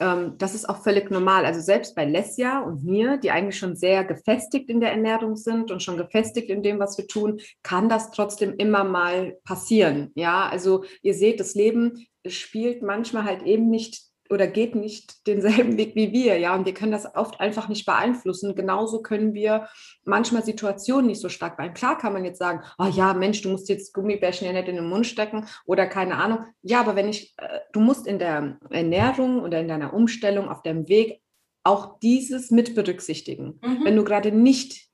ähm, 0.00 0.34
das 0.38 0.54
ist 0.54 0.68
auch 0.68 0.82
völlig 0.82 1.10
normal. 1.10 1.44
Also 1.44 1.60
selbst 1.60 1.94
bei 1.94 2.04
Lesja 2.04 2.60
und 2.60 2.84
mir, 2.84 3.18
die 3.18 3.30
eigentlich 3.30 3.58
schon 3.58 3.76
sehr 3.76 4.04
gefestigt 4.04 4.68
in 4.68 4.80
der 4.80 4.90
Ernährung 4.92 5.36
sind 5.36 5.70
und 5.70 5.82
schon 5.82 5.96
gefestigt 5.96 6.48
in 6.50 6.62
dem, 6.62 6.78
was 6.78 6.96
wir 6.98 7.06
tun, 7.06 7.40
kann 7.62 7.88
das 7.88 8.10
trotzdem 8.10 8.54
immer 8.56 8.84
mal 8.84 9.36
passieren. 9.44 10.10
Ja, 10.14 10.48
also 10.48 10.84
ihr 11.02 11.14
seht, 11.14 11.38
das 11.38 11.54
Leben 11.54 12.06
spielt 12.26 12.82
manchmal 12.82 13.24
halt 13.24 13.42
eben 13.42 13.70
nicht 13.70 14.09
oder 14.30 14.46
geht 14.46 14.74
nicht 14.74 15.26
denselben 15.26 15.76
Weg 15.76 15.96
wie 15.96 16.12
wir, 16.12 16.38
ja, 16.38 16.54
und 16.54 16.64
wir 16.64 16.74
können 16.74 16.92
das 16.92 17.14
oft 17.16 17.40
einfach 17.40 17.68
nicht 17.68 17.84
beeinflussen. 17.84 18.54
Genauso 18.54 19.02
können 19.02 19.34
wir 19.34 19.68
manchmal 20.04 20.44
Situationen 20.44 21.08
nicht 21.08 21.20
so 21.20 21.28
stark 21.28 21.56
beeinflussen. 21.56 21.80
Klar 21.80 21.98
kann 21.98 22.12
man 22.12 22.24
jetzt 22.24 22.38
sagen, 22.38 22.62
oh 22.78 22.86
ja, 22.86 23.12
Mensch, 23.12 23.42
du 23.42 23.50
musst 23.50 23.68
jetzt 23.68 23.92
Gummibärchen 23.92 24.46
ja 24.46 24.52
nicht 24.52 24.68
in 24.68 24.76
den 24.76 24.88
Mund 24.88 25.06
stecken 25.06 25.46
oder 25.66 25.86
keine 25.86 26.16
Ahnung. 26.16 26.44
Ja, 26.62 26.80
aber 26.80 26.94
wenn 26.96 27.08
ich, 27.08 27.34
äh, 27.38 27.60
du 27.72 27.80
musst 27.80 28.06
in 28.06 28.18
der 28.18 28.58
Ernährung 28.70 29.42
oder 29.42 29.60
in 29.60 29.68
deiner 29.68 29.92
Umstellung 29.92 30.48
auf 30.48 30.62
deinem 30.62 30.88
Weg 30.88 31.20
auch 31.64 31.98
dieses 31.98 32.50
mit 32.50 32.74
berücksichtigen. 32.74 33.58
Mhm. 33.62 33.84
Wenn 33.84 33.96
du 33.96 34.04
gerade 34.04 34.32
nicht, 34.32 34.88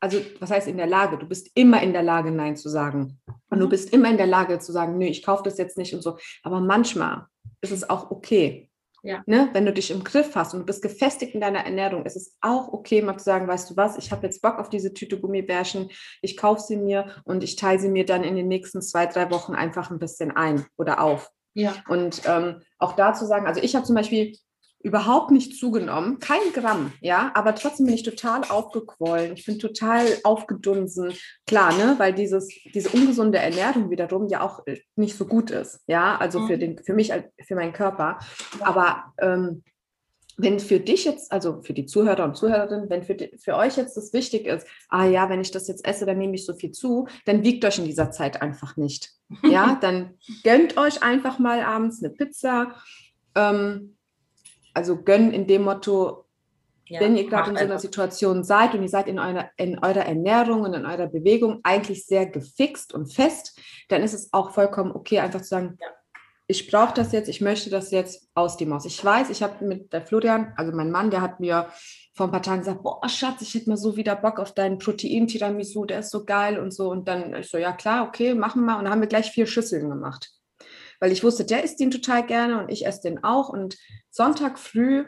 also 0.00 0.20
was 0.40 0.50
heißt 0.50 0.68
in 0.68 0.76
der 0.76 0.86
Lage, 0.86 1.18
du 1.18 1.26
bist 1.26 1.50
immer 1.54 1.82
in 1.82 1.92
der 1.92 2.02
Lage, 2.02 2.30
Nein 2.30 2.56
zu 2.56 2.68
sagen. 2.68 3.18
Und 3.50 3.58
du 3.60 3.66
Mhm. 3.66 3.70
bist 3.70 3.92
immer 3.92 4.10
in 4.10 4.18
der 4.18 4.26
Lage 4.26 4.58
zu 4.58 4.72
sagen, 4.72 4.98
nö, 4.98 5.06
ich 5.06 5.22
kaufe 5.24 5.42
das 5.42 5.58
jetzt 5.58 5.78
nicht 5.78 5.94
und 5.94 6.02
so. 6.02 6.18
Aber 6.42 6.60
manchmal 6.60 7.26
ist 7.62 7.72
es 7.72 7.88
auch 7.88 8.10
okay. 8.10 8.70
Ja. 9.04 9.22
Ne? 9.26 9.50
Wenn 9.52 9.66
du 9.66 9.72
dich 9.72 9.90
im 9.90 10.02
Griff 10.02 10.34
hast 10.34 10.54
und 10.54 10.60
du 10.60 10.66
bist 10.66 10.82
gefestigt 10.82 11.34
in 11.34 11.42
deiner 11.42 11.64
Ernährung, 11.64 12.06
ist 12.06 12.16
es 12.16 12.36
auch 12.40 12.72
okay, 12.72 13.02
mal 13.02 13.18
zu 13.18 13.24
sagen, 13.24 13.46
weißt 13.46 13.70
du 13.70 13.76
was, 13.76 13.98
ich 13.98 14.10
habe 14.10 14.26
jetzt 14.26 14.40
Bock 14.40 14.58
auf 14.58 14.70
diese 14.70 14.94
Tüte 14.94 15.20
Gummibärchen, 15.20 15.90
ich 16.22 16.38
kaufe 16.38 16.62
sie 16.62 16.78
mir 16.78 17.14
und 17.24 17.44
ich 17.44 17.56
teile 17.56 17.78
sie 17.78 17.90
mir 17.90 18.06
dann 18.06 18.24
in 18.24 18.34
den 18.34 18.48
nächsten 18.48 18.80
zwei, 18.80 19.04
drei 19.04 19.30
Wochen 19.30 19.54
einfach 19.54 19.90
ein 19.90 19.98
bisschen 19.98 20.30
ein 20.30 20.64
oder 20.78 21.02
auf. 21.02 21.30
ja. 21.52 21.74
Und 21.86 22.22
ähm, 22.24 22.62
auch 22.78 22.96
dazu 22.96 23.26
sagen, 23.26 23.46
also 23.46 23.60
ich 23.60 23.76
habe 23.76 23.84
zum 23.84 23.94
Beispiel 23.94 24.38
überhaupt 24.84 25.30
nicht 25.30 25.56
zugenommen, 25.58 26.18
kein 26.18 26.52
Gramm, 26.52 26.92
ja, 27.00 27.32
aber 27.34 27.54
trotzdem 27.54 27.86
bin 27.86 27.94
ich 27.94 28.02
total 28.02 28.42
aufgequollen, 28.44 29.32
ich 29.32 29.46
bin 29.46 29.58
total 29.58 30.06
aufgedunsen, 30.24 31.14
klar, 31.46 31.72
ne, 31.76 31.94
weil 31.96 32.12
dieses, 32.12 32.48
diese 32.74 32.90
ungesunde 32.90 33.38
Ernährung 33.38 33.90
wiederum 33.90 34.28
ja 34.28 34.42
auch 34.42 34.66
äh, 34.66 34.78
nicht 34.94 35.16
so 35.16 35.24
gut 35.24 35.50
ist, 35.50 35.80
ja, 35.86 36.16
also 36.18 36.40
für 36.40 36.56
Mhm. 36.56 36.60
den, 36.60 36.78
für 36.78 36.92
mich, 36.92 37.12
für 37.42 37.54
meinen 37.54 37.72
Körper, 37.72 38.18
aber 38.60 39.14
ähm, 39.18 39.64
wenn 40.36 40.60
für 40.60 40.80
dich 40.80 41.04
jetzt, 41.06 41.32
also 41.32 41.62
für 41.62 41.72
die 41.72 41.86
Zuhörer 41.86 42.24
und 42.24 42.36
Zuhörerinnen, 42.36 42.90
wenn 42.90 43.04
für, 43.04 43.14
die, 43.14 43.38
für 43.38 43.56
euch 43.56 43.76
jetzt 43.76 43.96
das 43.96 44.12
wichtig 44.12 44.46
ist, 44.46 44.66
ah 44.88 45.06
ja, 45.06 45.30
wenn 45.30 45.40
ich 45.40 45.52
das 45.52 45.68
jetzt 45.68 45.86
esse, 45.86 46.06
dann 46.06 46.18
nehme 46.18 46.34
ich 46.34 46.44
so 46.44 46.54
viel 46.54 46.72
zu, 46.72 47.06
dann 47.24 47.42
wiegt 47.44 47.64
euch 47.64 47.78
in 47.78 47.84
dieser 47.84 48.10
Zeit 48.10 48.42
einfach 48.42 48.76
nicht. 48.76 49.12
Ja, 49.44 49.78
dann 49.80 50.18
gönnt 50.42 50.76
euch 50.76 51.02
einfach 51.02 51.38
mal 51.38 51.60
abends 51.62 52.02
eine 52.02 52.12
Pizza. 52.12 52.74
Ähm, 53.36 53.93
also 54.74 55.02
gönnen 55.02 55.32
in 55.32 55.46
dem 55.46 55.62
Motto, 55.62 56.24
ja. 56.86 57.00
wenn 57.00 57.16
ihr 57.16 57.28
gerade 57.28 57.50
in 57.50 57.56
so 57.56 57.62
einer 57.62 57.72
einfach. 57.72 57.82
Situation 57.82 58.44
seid 58.44 58.74
und 58.74 58.82
ihr 58.82 58.88
seid 58.88 59.08
in 59.08 59.18
eurer, 59.18 59.48
in 59.56 59.78
eurer 59.78 60.04
Ernährung 60.04 60.62
und 60.62 60.74
in 60.74 60.84
eurer 60.84 61.06
Bewegung 61.06 61.60
eigentlich 61.62 62.06
sehr 62.06 62.26
gefixt 62.26 62.92
und 62.92 63.12
fest, 63.12 63.58
dann 63.88 64.02
ist 64.02 64.12
es 64.14 64.32
auch 64.32 64.50
vollkommen 64.50 64.92
okay, 64.92 65.20
einfach 65.20 65.40
zu 65.40 65.48
sagen, 65.48 65.78
Ja. 65.80 65.88
ich 66.46 66.70
brauche 66.70 66.92
das 66.94 67.12
jetzt, 67.12 67.28
ich 67.28 67.40
möchte 67.40 67.70
das 67.70 67.90
jetzt 67.90 68.28
aus 68.34 68.56
die 68.56 68.66
Maus. 68.66 68.84
Ich 68.84 69.02
weiß, 69.02 69.30
ich 69.30 69.42
habe 69.42 69.64
mit 69.64 69.92
der 69.92 70.02
Florian, 70.02 70.52
also 70.56 70.72
mein 70.72 70.90
Mann, 70.90 71.10
der 71.10 71.22
hat 71.22 71.40
mir 71.40 71.68
vor 72.12 72.26
ein 72.26 72.32
paar 72.32 72.42
Tagen 72.42 72.60
gesagt, 72.60 72.82
boah, 72.82 73.08
Schatz, 73.08 73.42
ich 73.42 73.54
hätte 73.54 73.70
mal 73.70 73.76
so 73.76 73.96
wieder 73.96 74.14
Bock 74.14 74.38
auf 74.38 74.52
deinen 74.52 74.78
Protein-Tiramisu, 74.78 75.84
der 75.84 76.00
ist 76.00 76.10
so 76.10 76.24
geil 76.24 76.58
und 76.58 76.72
so. 76.72 76.90
Und 76.90 77.08
dann 77.08 77.34
ich 77.34 77.48
so, 77.48 77.58
ja 77.58 77.72
klar, 77.72 78.06
okay, 78.06 78.34
machen 78.34 78.64
wir. 78.64 78.78
Und 78.78 78.84
dann 78.84 78.92
haben 78.92 79.00
wir 79.00 79.08
gleich 79.08 79.30
vier 79.30 79.46
Schüsseln 79.46 79.88
gemacht. 79.88 80.33
Weil 81.04 81.12
ich 81.12 81.22
wusste, 81.22 81.44
der 81.44 81.62
isst 81.62 81.80
den 81.80 81.90
total 81.90 82.24
gerne 82.24 82.58
und 82.58 82.70
ich 82.70 82.86
esse 82.86 83.02
den 83.02 83.22
auch. 83.22 83.50
Und 83.50 83.76
Sonntag 84.08 84.58
früh 84.58 85.04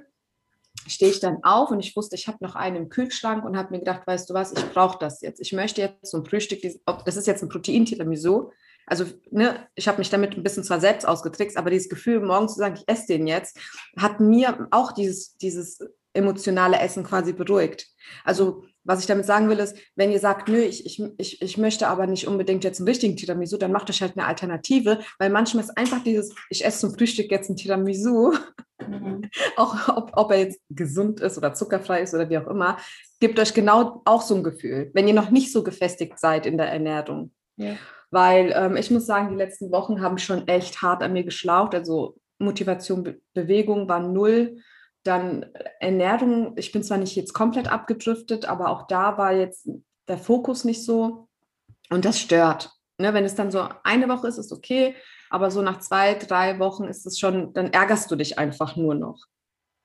stehe 0.86 1.10
ich 1.10 1.20
dann 1.20 1.38
auf 1.42 1.70
und 1.70 1.80
ich 1.80 1.96
wusste, 1.96 2.16
ich 2.16 2.28
habe 2.28 2.36
noch 2.42 2.54
einen 2.54 2.76
im 2.76 2.88
Kühlschrank 2.90 3.46
und 3.46 3.56
habe 3.56 3.70
mir 3.70 3.78
gedacht, 3.78 4.06
weißt 4.06 4.28
du 4.28 4.34
was, 4.34 4.52
ich 4.52 4.74
brauche 4.74 4.98
das 4.98 5.22
jetzt. 5.22 5.40
Ich 5.40 5.54
möchte 5.54 5.80
jetzt 5.80 6.10
zum 6.10 6.26
Frühstück, 6.26 6.60
dies- 6.60 6.82
ob- 6.84 7.06
das 7.06 7.16
ist 7.16 7.26
jetzt 7.26 7.42
ein 7.42 7.48
Protein-Tiramisu. 7.48 8.50
Also, 8.86 9.06
ne, 9.30 9.66
ich 9.74 9.88
habe 9.88 9.96
mich 9.96 10.10
damit 10.10 10.36
ein 10.36 10.42
bisschen 10.42 10.64
zwar 10.64 10.80
selbst 10.80 11.08
ausgetrickst, 11.08 11.56
aber 11.56 11.70
dieses 11.70 11.88
Gefühl, 11.88 12.20
morgens 12.20 12.52
zu 12.52 12.58
sagen, 12.58 12.74
ich 12.76 12.84
esse 12.86 13.06
den 13.06 13.26
jetzt, 13.26 13.58
hat 13.96 14.20
mir 14.20 14.68
auch 14.72 14.92
dieses, 14.92 15.38
dieses 15.38 15.78
emotionale 16.12 16.78
Essen 16.78 17.04
quasi 17.04 17.32
beruhigt. 17.32 17.86
Also, 18.22 18.66
was 18.86 19.00
ich 19.00 19.06
damit 19.06 19.26
sagen 19.26 19.48
will, 19.48 19.58
ist, 19.58 19.76
wenn 19.96 20.10
ihr 20.10 20.20
sagt, 20.20 20.48
nö, 20.48 20.58
ich, 20.58 20.86
ich, 20.86 21.02
ich, 21.18 21.42
ich 21.42 21.58
möchte 21.58 21.88
aber 21.88 22.06
nicht 22.06 22.26
unbedingt 22.26 22.64
jetzt 22.64 22.80
einen 22.80 22.88
richtigen 22.88 23.16
Tiramisu, 23.16 23.56
dann 23.56 23.72
macht 23.72 23.90
euch 23.90 24.00
halt 24.00 24.16
eine 24.16 24.26
Alternative, 24.26 25.00
weil 25.18 25.30
manchmal 25.30 25.64
ist 25.64 25.76
einfach 25.76 26.02
dieses, 26.02 26.34
ich 26.50 26.64
esse 26.64 26.80
zum 26.80 26.94
Frühstück 26.94 27.30
jetzt 27.30 27.50
ein 27.50 27.56
Tiramisu, 27.56 28.32
Mhm. 28.88 29.22
auch 29.56 29.88
ob, 29.96 30.12
ob 30.14 30.30
er 30.30 30.38
jetzt 30.38 30.60
gesund 30.70 31.20
ist 31.20 31.38
oder 31.38 31.54
zuckerfrei 31.54 32.02
ist 32.02 32.14
oder 32.14 32.28
wie 32.28 32.38
auch 32.38 32.46
immer, 32.46 32.76
gibt 33.20 33.38
euch 33.38 33.54
genau 33.54 34.02
auch 34.04 34.22
so 34.22 34.34
ein 34.34 34.44
Gefühl, 34.44 34.90
wenn 34.94 35.08
ihr 35.08 35.14
noch 35.14 35.30
nicht 35.30 35.52
so 35.52 35.62
gefestigt 35.62 36.18
seid 36.18 36.46
in 36.46 36.58
der 36.58 36.70
Ernährung. 36.70 37.32
Ja. 37.56 37.76
Weil 38.10 38.52
ähm, 38.54 38.76
ich 38.76 38.90
muss 38.90 39.06
sagen, 39.06 39.30
die 39.30 39.36
letzten 39.36 39.72
Wochen 39.72 40.00
haben 40.00 40.18
schon 40.18 40.46
echt 40.46 40.82
hart 40.82 41.02
an 41.02 41.12
mir 41.12 41.24
geschlaucht. 41.24 41.74
Also 41.74 42.16
Motivation, 42.38 43.02
Be 43.02 43.20
Bewegung 43.34 43.88
war 43.88 44.00
null. 44.00 44.58
Dann 45.06 45.46
Ernährung, 45.80 46.54
ich 46.56 46.72
bin 46.72 46.82
zwar 46.82 46.98
nicht 46.98 47.16
jetzt 47.16 47.32
komplett 47.32 47.70
abgedriftet, 47.70 48.46
aber 48.46 48.70
auch 48.70 48.86
da 48.86 49.18
war 49.18 49.32
jetzt 49.32 49.68
der 50.08 50.18
Fokus 50.18 50.64
nicht 50.64 50.84
so. 50.84 51.28
Und 51.90 52.04
das 52.04 52.18
stört. 52.18 52.72
Ne, 52.98 53.12
wenn 53.12 53.24
es 53.24 53.34
dann 53.34 53.50
so 53.50 53.68
eine 53.84 54.08
Woche 54.08 54.26
ist, 54.28 54.38
ist 54.38 54.52
okay, 54.52 54.94
aber 55.28 55.50
so 55.50 55.60
nach 55.60 55.80
zwei, 55.80 56.14
drei 56.14 56.58
Wochen 56.58 56.84
ist 56.84 57.04
es 57.06 57.18
schon, 57.18 57.52
dann 57.52 57.70
ärgerst 57.72 58.10
du 58.10 58.16
dich 58.16 58.38
einfach 58.38 58.74
nur 58.76 58.94
noch. 58.94 59.18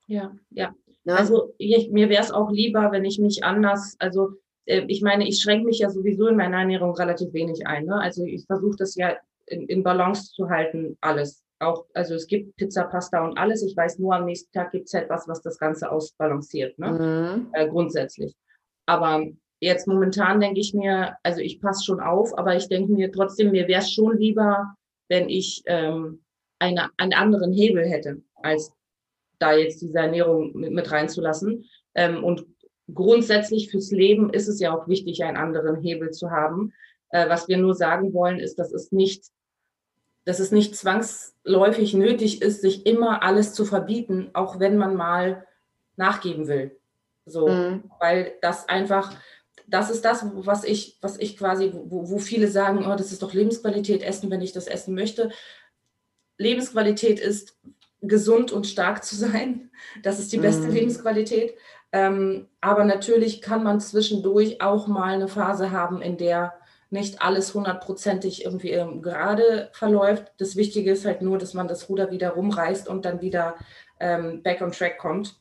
Ja, 0.06 0.32
ja. 0.50 0.74
Ne? 1.04 1.16
Also 1.16 1.54
ich, 1.58 1.90
mir 1.90 2.08
wäre 2.08 2.22
es 2.22 2.30
auch 2.30 2.50
lieber, 2.50 2.90
wenn 2.90 3.04
ich 3.04 3.18
mich 3.18 3.44
anders, 3.44 3.96
also 3.98 4.30
äh, 4.64 4.84
ich 4.88 5.02
meine, 5.02 5.28
ich 5.28 5.40
schränke 5.40 5.66
mich 5.66 5.80
ja 5.80 5.90
sowieso 5.90 6.28
in 6.28 6.36
meiner 6.36 6.60
Ernährung 6.60 6.94
relativ 6.94 7.32
wenig 7.32 7.66
ein. 7.66 7.84
Ne? 7.84 8.00
Also 8.00 8.24
ich 8.24 8.46
versuche 8.46 8.76
das 8.76 8.94
ja 8.94 9.16
in, 9.46 9.66
in 9.66 9.82
Balance 9.82 10.32
zu 10.32 10.48
halten, 10.48 10.96
alles. 11.00 11.41
Auch, 11.62 11.86
also 11.94 12.14
es 12.14 12.26
gibt 12.26 12.56
Pizza, 12.56 12.84
Pasta 12.84 13.24
und 13.24 13.38
alles. 13.38 13.62
Ich 13.62 13.76
weiß 13.76 13.98
nur, 13.98 14.14
am 14.14 14.24
nächsten 14.24 14.52
Tag 14.52 14.72
gibt 14.72 14.86
es 14.86 14.94
etwas, 14.94 15.28
was 15.28 15.42
das 15.42 15.58
Ganze 15.58 15.90
ausbalanciert, 15.90 16.78
ne? 16.78 16.90
Mhm. 16.90 17.48
äh, 17.52 17.68
grundsätzlich. 17.68 18.34
Aber 18.86 19.24
jetzt 19.60 19.86
momentan 19.86 20.40
denke 20.40 20.60
ich 20.60 20.74
mir, 20.74 21.16
also 21.22 21.40
ich 21.40 21.60
passe 21.60 21.84
schon 21.84 22.00
auf, 22.00 22.36
aber 22.36 22.56
ich 22.56 22.68
denke 22.68 22.92
mir 22.92 23.12
trotzdem, 23.12 23.52
mir 23.52 23.68
wäre 23.68 23.80
es 23.80 23.92
schon 23.92 24.18
lieber, 24.18 24.74
wenn 25.08 25.28
ich 25.28 25.62
ähm, 25.66 26.24
eine, 26.58 26.90
einen 26.96 27.14
anderen 27.14 27.52
Hebel 27.52 27.86
hätte, 27.86 28.22
als 28.34 28.72
da 29.38 29.52
jetzt 29.52 29.82
diese 29.82 29.98
Ernährung 29.98 30.52
mit, 30.54 30.72
mit 30.72 30.90
reinzulassen. 30.90 31.64
Ähm, 31.94 32.24
und 32.24 32.46
grundsätzlich 32.92 33.70
fürs 33.70 33.90
Leben 33.90 34.30
ist 34.30 34.48
es 34.48 34.60
ja 34.60 34.76
auch 34.76 34.88
wichtig, 34.88 35.22
einen 35.22 35.36
anderen 35.36 35.76
Hebel 35.76 36.10
zu 36.10 36.30
haben. 36.30 36.72
Äh, 37.10 37.28
was 37.28 37.48
wir 37.48 37.58
nur 37.58 37.74
sagen 37.74 38.12
wollen, 38.14 38.38
ist, 38.38 38.58
dass 38.58 38.72
es 38.72 38.90
nicht, 38.92 39.24
dass 40.24 40.38
es 40.38 40.52
nicht 40.52 40.76
zwangsläufig 40.76 41.94
nötig 41.94 42.42
ist, 42.42 42.60
sich 42.60 42.86
immer 42.86 43.22
alles 43.22 43.54
zu 43.54 43.64
verbieten, 43.64 44.30
auch 44.34 44.60
wenn 44.60 44.76
man 44.76 44.94
mal 44.94 45.46
nachgeben 45.96 46.48
will. 46.48 46.78
So, 47.26 47.48
mhm. 47.48 47.84
weil 48.00 48.34
das 48.40 48.68
einfach, 48.68 49.14
das 49.66 49.90
ist 49.90 50.04
das, 50.04 50.24
was 50.32 50.64
ich, 50.64 50.98
was 51.00 51.18
ich 51.18 51.36
quasi, 51.36 51.72
wo, 51.72 52.10
wo 52.10 52.18
viele 52.18 52.48
sagen, 52.48 52.86
oh, 52.86 52.96
das 52.96 53.12
ist 53.12 53.22
doch 53.22 53.32
Lebensqualität, 53.32 54.02
essen, 54.02 54.30
wenn 54.30 54.40
ich 54.40 54.52
das 54.52 54.66
essen 54.66 54.94
möchte. 54.94 55.30
Lebensqualität 56.38 57.20
ist, 57.20 57.58
gesund 58.02 58.50
und 58.50 58.66
stark 58.66 59.04
zu 59.04 59.14
sein. 59.14 59.70
Das 60.02 60.18
ist 60.18 60.32
die 60.32 60.38
beste 60.38 60.66
mhm. 60.66 60.72
Lebensqualität. 60.72 61.54
Ähm, 61.92 62.48
aber 62.60 62.84
natürlich 62.84 63.42
kann 63.42 63.62
man 63.62 63.80
zwischendurch 63.80 64.60
auch 64.60 64.86
mal 64.88 65.14
eine 65.14 65.28
Phase 65.28 65.70
haben, 65.70 66.02
in 66.02 66.16
der 66.16 66.54
nicht 66.92 67.22
alles 67.22 67.54
hundertprozentig 67.54 68.44
irgendwie 68.44 68.70
ähm, 68.70 69.02
gerade 69.02 69.70
verläuft. 69.72 70.32
Das 70.38 70.56
Wichtige 70.56 70.92
ist 70.92 71.04
halt 71.04 71.22
nur, 71.22 71.38
dass 71.38 71.54
man 71.54 71.68
das 71.68 71.88
Ruder 71.88 72.10
wieder 72.10 72.30
rumreißt 72.30 72.86
und 72.86 73.04
dann 73.04 73.20
wieder 73.20 73.56
ähm, 73.98 74.42
back 74.42 74.60
on 74.60 74.72
track 74.72 74.98
kommt 74.98 75.36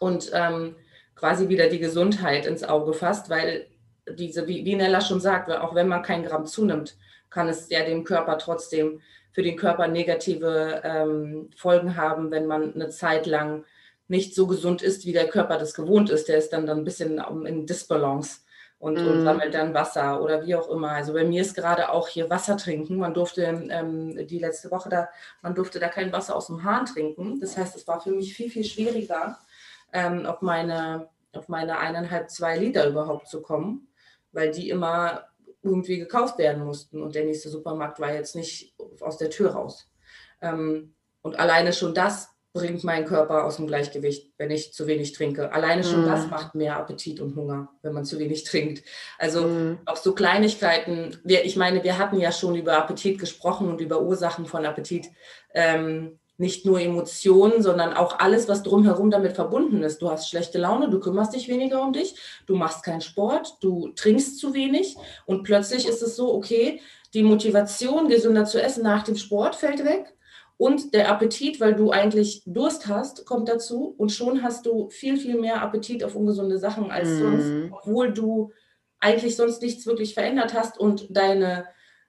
und 0.00 0.30
ähm, 0.34 0.74
quasi 1.14 1.48
wieder 1.48 1.68
die 1.68 1.78
Gesundheit 1.78 2.46
ins 2.46 2.64
Auge 2.64 2.92
fasst, 2.92 3.30
weil 3.30 3.66
diese, 4.08 4.46
wie, 4.48 4.64
wie 4.64 4.76
Nella 4.76 5.00
schon 5.00 5.20
sagt, 5.20 5.50
auch 5.50 5.74
wenn 5.74 5.88
man 5.88 6.02
kein 6.02 6.24
Gramm 6.24 6.46
zunimmt, 6.46 6.96
kann 7.30 7.48
es 7.48 7.68
ja 7.70 7.84
dem 7.84 8.04
Körper 8.04 8.36
trotzdem 8.38 9.00
für 9.32 9.42
den 9.42 9.56
Körper 9.56 9.86
negative 9.86 10.80
ähm, 10.84 11.50
Folgen 11.56 11.96
haben, 11.96 12.30
wenn 12.30 12.46
man 12.46 12.74
eine 12.74 12.88
Zeit 12.88 13.26
lang 13.26 13.64
nicht 14.08 14.34
so 14.34 14.46
gesund 14.46 14.82
ist, 14.82 15.04
wie 15.06 15.12
der 15.12 15.28
Körper 15.28 15.58
das 15.58 15.74
gewohnt 15.74 16.10
ist. 16.10 16.28
Der 16.28 16.38
ist 16.38 16.52
dann, 16.52 16.66
dann 16.66 16.78
ein 16.78 16.84
bisschen 16.84 17.20
in 17.44 17.66
Disbalance 17.66 18.40
und, 18.78 18.94
mm. 18.94 19.08
und 19.08 19.24
sammelt 19.24 19.54
dann 19.54 19.74
Wasser 19.74 20.22
oder 20.22 20.44
wie 20.44 20.54
auch 20.54 20.68
immer. 20.68 20.90
Also 20.90 21.12
bei 21.12 21.24
mir 21.24 21.42
ist 21.42 21.54
gerade 21.54 21.90
auch 21.90 22.08
hier 22.08 22.30
Wasser 22.30 22.56
trinken. 22.56 22.98
Man 22.98 23.14
durfte 23.14 23.42
ähm, 23.42 24.26
die 24.26 24.38
letzte 24.38 24.70
Woche 24.70 24.88
da, 24.88 25.08
man 25.42 25.54
durfte 25.54 25.78
da 25.78 25.88
kein 25.88 26.12
Wasser 26.12 26.36
aus 26.36 26.48
dem 26.48 26.64
Hahn 26.64 26.86
trinken. 26.86 27.40
Das 27.40 27.56
heißt, 27.56 27.76
es 27.76 27.86
war 27.88 28.00
für 28.00 28.10
mich 28.10 28.34
viel, 28.34 28.50
viel 28.50 28.64
schwieriger, 28.64 29.38
ähm, 29.92 30.26
auf 30.26 30.42
meine 30.42 31.08
auf 31.36 31.48
meine 31.48 31.78
eineinhalb, 31.78 32.30
zwei 32.30 32.56
Liter 32.56 32.88
überhaupt 32.88 33.28
zu 33.28 33.42
kommen, 33.42 33.88
weil 34.32 34.50
die 34.50 34.70
immer 34.70 35.28
irgendwie 35.62 35.98
gekauft 35.98 36.38
werden 36.38 36.64
mussten 36.64 37.02
und 37.02 37.14
der 37.14 37.24
nächste 37.24 37.48
Supermarkt 37.48 38.00
war 38.00 38.12
jetzt 38.12 38.36
nicht 38.36 38.74
aus 39.00 39.18
der 39.18 39.30
Tür 39.30 39.52
raus. 39.52 39.90
Ähm, 40.40 40.94
und 41.22 41.38
alleine 41.38 41.72
schon 41.72 41.94
das 41.94 42.35
bringt 42.56 42.84
meinen 42.84 43.04
Körper 43.04 43.44
aus 43.44 43.56
dem 43.56 43.66
Gleichgewicht, 43.66 44.32
wenn 44.38 44.50
ich 44.50 44.72
zu 44.72 44.86
wenig 44.86 45.12
trinke. 45.12 45.52
Alleine 45.52 45.84
schon 45.84 46.04
mm. 46.04 46.08
das 46.08 46.28
macht 46.28 46.54
mehr 46.54 46.76
Appetit 46.76 47.20
und 47.20 47.36
Hunger, 47.36 47.68
wenn 47.82 47.92
man 47.92 48.04
zu 48.04 48.18
wenig 48.18 48.44
trinkt. 48.44 48.82
Also 49.18 49.42
mm. 49.46 49.78
auch 49.86 49.96
so 49.96 50.14
Kleinigkeiten. 50.14 51.16
Wir, 51.22 51.44
ich 51.44 51.56
meine, 51.56 51.84
wir 51.84 51.98
hatten 51.98 52.18
ja 52.18 52.32
schon 52.32 52.56
über 52.56 52.76
Appetit 52.76 53.18
gesprochen 53.18 53.68
und 53.68 53.80
über 53.80 54.02
Ursachen 54.02 54.46
von 54.46 54.66
Appetit. 54.66 55.06
Ähm, 55.54 56.18
nicht 56.38 56.66
nur 56.66 56.80
Emotionen, 56.80 57.62
sondern 57.62 57.94
auch 57.94 58.18
alles, 58.18 58.48
was 58.48 58.62
drumherum 58.62 59.10
damit 59.10 59.32
verbunden 59.32 59.82
ist. 59.82 60.02
Du 60.02 60.10
hast 60.10 60.28
schlechte 60.28 60.58
Laune, 60.58 60.90
du 60.90 61.00
kümmerst 61.00 61.34
dich 61.34 61.48
weniger 61.48 61.82
um 61.82 61.92
dich, 61.92 62.14
du 62.46 62.56
machst 62.56 62.84
keinen 62.84 63.00
Sport, 63.00 63.56
du 63.60 63.88
trinkst 63.96 64.38
zu 64.38 64.52
wenig 64.52 64.96
und 65.24 65.44
plötzlich 65.44 65.88
ist 65.88 66.02
es 66.02 66.16
so, 66.16 66.34
okay, 66.34 66.80
die 67.14 67.22
Motivation, 67.22 68.08
gesünder 68.08 68.44
zu 68.44 68.62
essen 68.62 68.82
nach 68.82 69.02
dem 69.02 69.16
Sport 69.16 69.56
fällt 69.56 69.84
weg 69.84 70.12
und 70.58 70.94
der 70.94 71.10
Appetit, 71.10 71.60
weil 71.60 71.74
du 71.74 71.90
eigentlich 71.90 72.42
Durst 72.46 72.86
hast, 72.86 73.26
kommt 73.26 73.48
dazu 73.48 73.94
und 73.98 74.10
schon 74.10 74.42
hast 74.42 74.64
du 74.66 74.88
viel, 74.88 75.18
viel 75.18 75.38
mehr 75.38 75.62
Appetit 75.62 76.02
auf 76.02 76.14
ungesunde 76.14 76.58
Sachen 76.58 76.90
als 76.90 77.08
mm. 77.08 77.18
sonst, 77.18 77.72
obwohl 77.72 78.12
du 78.12 78.52
eigentlich 78.98 79.36
sonst 79.36 79.60
nichts 79.60 79.86
wirklich 79.86 80.14
verändert 80.14 80.54
hast 80.54 80.78
und 80.78 81.06
deine 81.10 81.66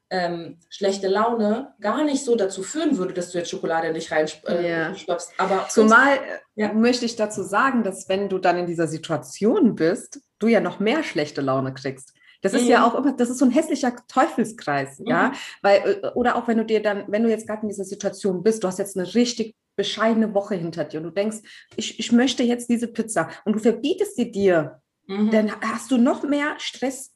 ähm, 0.09 0.59
schlechte 0.69 1.09
Laune 1.09 1.73
gar 1.81 2.05
nicht 2.05 2.23
so 2.23 2.35
dazu 2.35 2.63
führen 2.63 2.97
würde, 2.97 3.13
dass 3.13 3.31
du 3.31 3.37
jetzt 3.37 3.49
Schokolade 3.49 3.91
nicht 3.91 4.11
reinstopfst. 4.11 4.47
Äh, 4.47 4.69
ja. 4.69 4.95
Aber 5.37 5.67
zumal 5.67 6.17
ja. 6.55 6.71
möchte 6.71 7.05
ich 7.05 7.17
dazu 7.17 7.43
sagen, 7.43 7.83
dass 7.83 8.07
wenn 8.07 8.29
du 8.29 8.37
dann 8.37 8.57
in 8.57 8.65
dieser 8.65 8.87
Situation 8.87 9.75
bist, 9.75 10.21
du 10.39 10.47
ja 10.47 10.61
noch 10.61 10.79
mehr 10.79 11.03
schlechte 11.03 11.41
Laune 11.41 11.73
kriegst. 11.73 12.13
Das 12.41 12.53
ist 12.53 12.63
mhm. 12.63 12.69
ja 12.69 12.87
auch 12.87 12.95
immer, 12.95 13.13
das 13.13 13.29
ist 13.29 13.39
so 13.39 13.45
ein 13.45 13.51
hässlicher 13.51 13.95
Teufelskreis, 14.07 14.99
mhm. 14.99 15.07
ja, 15.07 15.31
weil 15.61 15.99
äh, 16.03 16.07
oder 16.09 16.35
auch 16.35 16.47
wenn 16.47 16.57
du 16.57 16.65
dir 16.65 16.81
dann, 16.81 17.05
wenn 17.07 17.23
du 17.23 17.29
jetzt 17.29 17.47
gerade 17.47 17.63
in 17.63 17.69
dieser 17.69 17.85
Situation 17.85 18.43
bist, 18.43 18.63
du 18.63 18.67
hast 18.67 18.79
jetzt 18.79 18.97
eine 18.97 19.13
richtig 19.15 19.55
bescheidene 19.75 20.33
Woche 20.33 20.55
hinter 20.55 20.83
dir 20.83 20.97
und 20.99 21.05
du 21.05 21.11
denkst, 21.11 21.37
ich, 21.75 21.99
ich 21.99 22.11
möchte 22.11 22.43
jetzt 22.43 22.69
diese 22.69 22.87
Pizza 22.87 23.29
und 23.45 23.53
du 23.53 23.59
verbietest 23.59 24.15
sie 24.15 24.31
dir, 24.31 24.81
mhm. 25.05 25.31
dann 25.31 25.61
hast 25.61 25.91
du 25.91 25.97
noch 25.97 26.23
mehr 26.23 26.55
Stress 26.57 27.13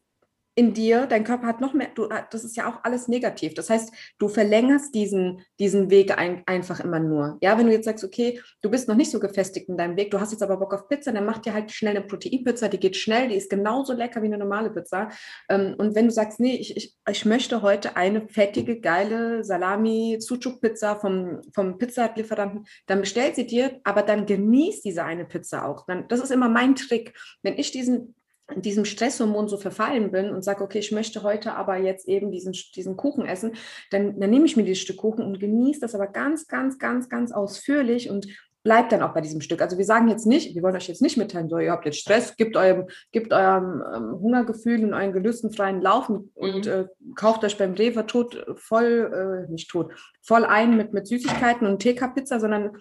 in 0.56 0.74
dir, 0.74 1.06
dein 1.08 1.24
Körper 1.24 1.48
hat 1.48 1.62
noch 1.62 1.74
mehr, 1.74 1.90
du, 1.96 2.06
äh, 2.06 2.24
das 2.30 2.44
ist 2.44 2.58
ja 2.58 2.70
auch 2.70 2.84
alles 2.84 3.08
negativ. 3.08 3.54
Das 3.54 3.70
heißt, 3.70 3.94
du 4.18 4.28
verlängerst 4.28 4.94
diesen, 4.94 5.42
diesen 5.60 5.90
Weg 5.90 6.18
ein, 6.18 6.44
einfach 6.46 6.82
immer 6.82 7.00
nur. 7.00 7.38
Ja, 7.42 7.58
wenn 7.58 7.68
du 7.68 7.72
jetzt 7.72 7.86
sagst, 7.86 8.04
okay, 8.04 8.42
du 8.62 8.70
bist 8.70 8.90
noch 8.90 8.96
nicht 8.96 9.12
so 9.12 9.20
gefestigt 9.20 9.70
in 9.70 9.78
deinem 9.78 9.96
Weg, 9.96 10.12
du 10.12 10.20
hast 10.20 10.32
jetzt 10.32 10.44
aber 10.44 10.58
Bock 10.58 10.74
auf 10.74 10.90
Pizza, 10.90 11.14
dann 11.14 11.26
mach 11.26 11.38
dir 11.38 11.54
halt 11.54 11.72
schnell 11.72 11.96
eine 11.96 12.06
Proteinpizza, 12.06 12.68
die 12.68 12.80
geht 12.80 12.98
schnell, 12.98 13.30
die 13.30 13.36
ist 13.36 13.50
genauso 13.50 13.94
lecker 13.94 14.22
wie 14.22 14.28
eine 14.28 14.38
normale 14.38 14.70
Pizza. 14.72 15.10
Ähm, 15.50 15.76
und 15.78 15.96
wenn 15.96 16.06
du 16.06 16.12
sagst, 16.12 16.42
nee, 16.42 16.56
ich, 16.58 16.76
ich, 16.76 16.96
ich 17.10 17.26
möchte 17.26 17.62
heute 17.62 17.96
eine 17.96 18.28
fettige, 18.28 18.82
geile 18.82 19.46
Salami, 19.46 20.18
Sucuk-Pizza 20.20 20.98
vom, 21.00 21.42
vom 21.54 21.78
Pizzalieferanten, 21.78 22.66
dann 22.88 23.00
bestell 23.00 23.34
sie 23.34 23.48
dir, 23.48 23.80
aber 23.86 24.02
dann 24.02 24.26
genieß 24.26 24.82
diese 24.82 25.06
eine 25.06 25.26
Pizza 25.26 25.66
auch. 25.66 25.86
Dann, 25.86 26.10
das 26.10 26.20
ist 26.20 26.32
immer 26.32 26.50
mein 26.50 26.76
Trick. 26.76 27.18
Wenn 27.42 27.58
ich 27.58 27.72
diesen 27.72 28.16
diesem 28.56 28.86
Stresshormon 28.86 29.48
so 29.48 29.58
verfallen 29.58 30.12
bin 30.12 30.30
und 30.30 30.44
sage, 30.44 30.64
okay, 30.64 30.80
ich 30.80 30.92
möchte 30.92 31.24
heute 31.24 31.54
aber 31.54 31.78
jetzt 31.78 32.08
eben 32.08 32.32
diesen, 32.32 32.54
diesen 32.76 32.98
Kuchen 32.98 33.26
essen, 33.26 33.54
dann, 33.92 34.20
dann 34.20 34.30
nehme 34.30 34.46
ich 34.46 34.58
mir 34.58 34.64
dieses 34.64 34.82
Stück 34.82 34.98
Kuchen 34.98 35.26
und 35.26 35.40
genieße 35.40 35.80
das 35.80 35.96
aber 35.96 36.08
ganz, 36.08 36.48
ganz, 36.48 36.78
ganz, 36.78 37.10
ganz 37.10 37.32
ausführlich 37.32 38.10
und 38.10 38.28
bleibt 38.64 38.92
dann 38.92 39.02
auch 39.02 39.14
bei 39.14 39.22
diesem 39.22 39.42
Stück. 39.42 39.62
Also 39.62 39.78
wir 39.78 39.86
sagen 39.86 40.08
jetzt 40.08 40.28
nicht, 40.28 40.54
wir 40.54 40.62
wollen 40.62 40.76
euch 40.76 40.88
jetzt 40.88 41.02
nicht 41.02 41.18
mitteilen, 41.18 41.50
so, 41.50 41.58
ihr 41.58 41.72
habt 41.72 41.86
jetzt 41.86 42.00
Stress, 42.00 42.36
gebt 42.36 42.56
eurem, 42.56 42.88
gebt 43.12 43.34
eurem 43.34 43.82
ähm, 43.94 44.20
Hungergefühl 44.20 44.84
und 44.84 44.94
euren 44.94 45.14
Gelüsten 45.14 45.52
freien 45.52 45.82
Lauf 45.82 46.10
und, 46.10 46.66
mhm. 46.66 46.72
äh, 46.72 46.86
kauft 47.16 47.44
euch 47.44 47.58
beim 47.58 47.74
Rewe 47.74 48.06
tot 48.06 48.46
voll, 48.58 49.48
äh, 49.48 49.52
nicht 49.52 49.70
tot, 49.70 49.92
voll 50.22 50.46
ein 50.46 50.78
mit, 50.78 50.94
mit 50.94 51.08
Süßigkeiten 51.08 51.66
und 51.66 51.82
TK-Pizza, 51.82 52.40
sondern 52.40 52.78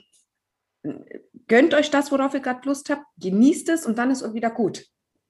äh, 0.82 0.92
gönnt 1.48 1.72
euch 1.72 1.90
das, 1.90 2.12
worauf 2.12 2.34
ihr 2.34 2.40
gerade 2.40 2.68
Lust 2.68 2.90
habt, 2.90 3.04
genießt 3.18 3.70
es 3.70 3.86
und 3.86 3.96
dann 3.96 4.10
ist 4.10 4.20
es 4.20 4.34
wieder 4.34 4.50
gut 4.50 4.84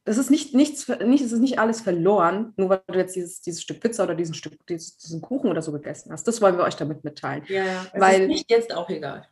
das 0.05 0.17
ist 0.17 0.31
nicht, 0.31 0.55
nichts, 0.55 0.89
nicht, 0.89 1.23
es 1.23 1.33
ist 1.33 1.41
nicht 1.41 1.59
alles 1.59 1.83
verloren, 1.83 2.55
nur 2.57 2.71
weil 2.71 2.81
du 2.87 2.99
jetzt 2.99 3.15
dieses, 3.15 3.41
dieses 3.43 3.63
Stück 3.63 3.81
Pizza 3.81 4.05
oder 4.05 4.15
diesen 4.15 4.35
Stück, 4.35 4.55
dieses, 4.67 4.97
diesen 4.97 5.21
Kuchen 5.21 5.51
oder 5.51 5.61
so 5.61 5.73
gegessen 5.73 6.11
hast. 6.11 6.27
Das 6.27 6.41
wollen 6.41 6.57
wir 6.57 6.65
euch 6.65 6.77
damit 6.77 7.05
mitteilen. 7.05 7.45
Ja, 7.49 7.65
ja. 7.65 7.87
Es 7.93 8.01
weil, 8.01 8.23
ist 8.23 8.29
nicht 8.29 8.51
jetzt 8.51 8.75
auch 8.75 8.89
egal. 8.89 9.27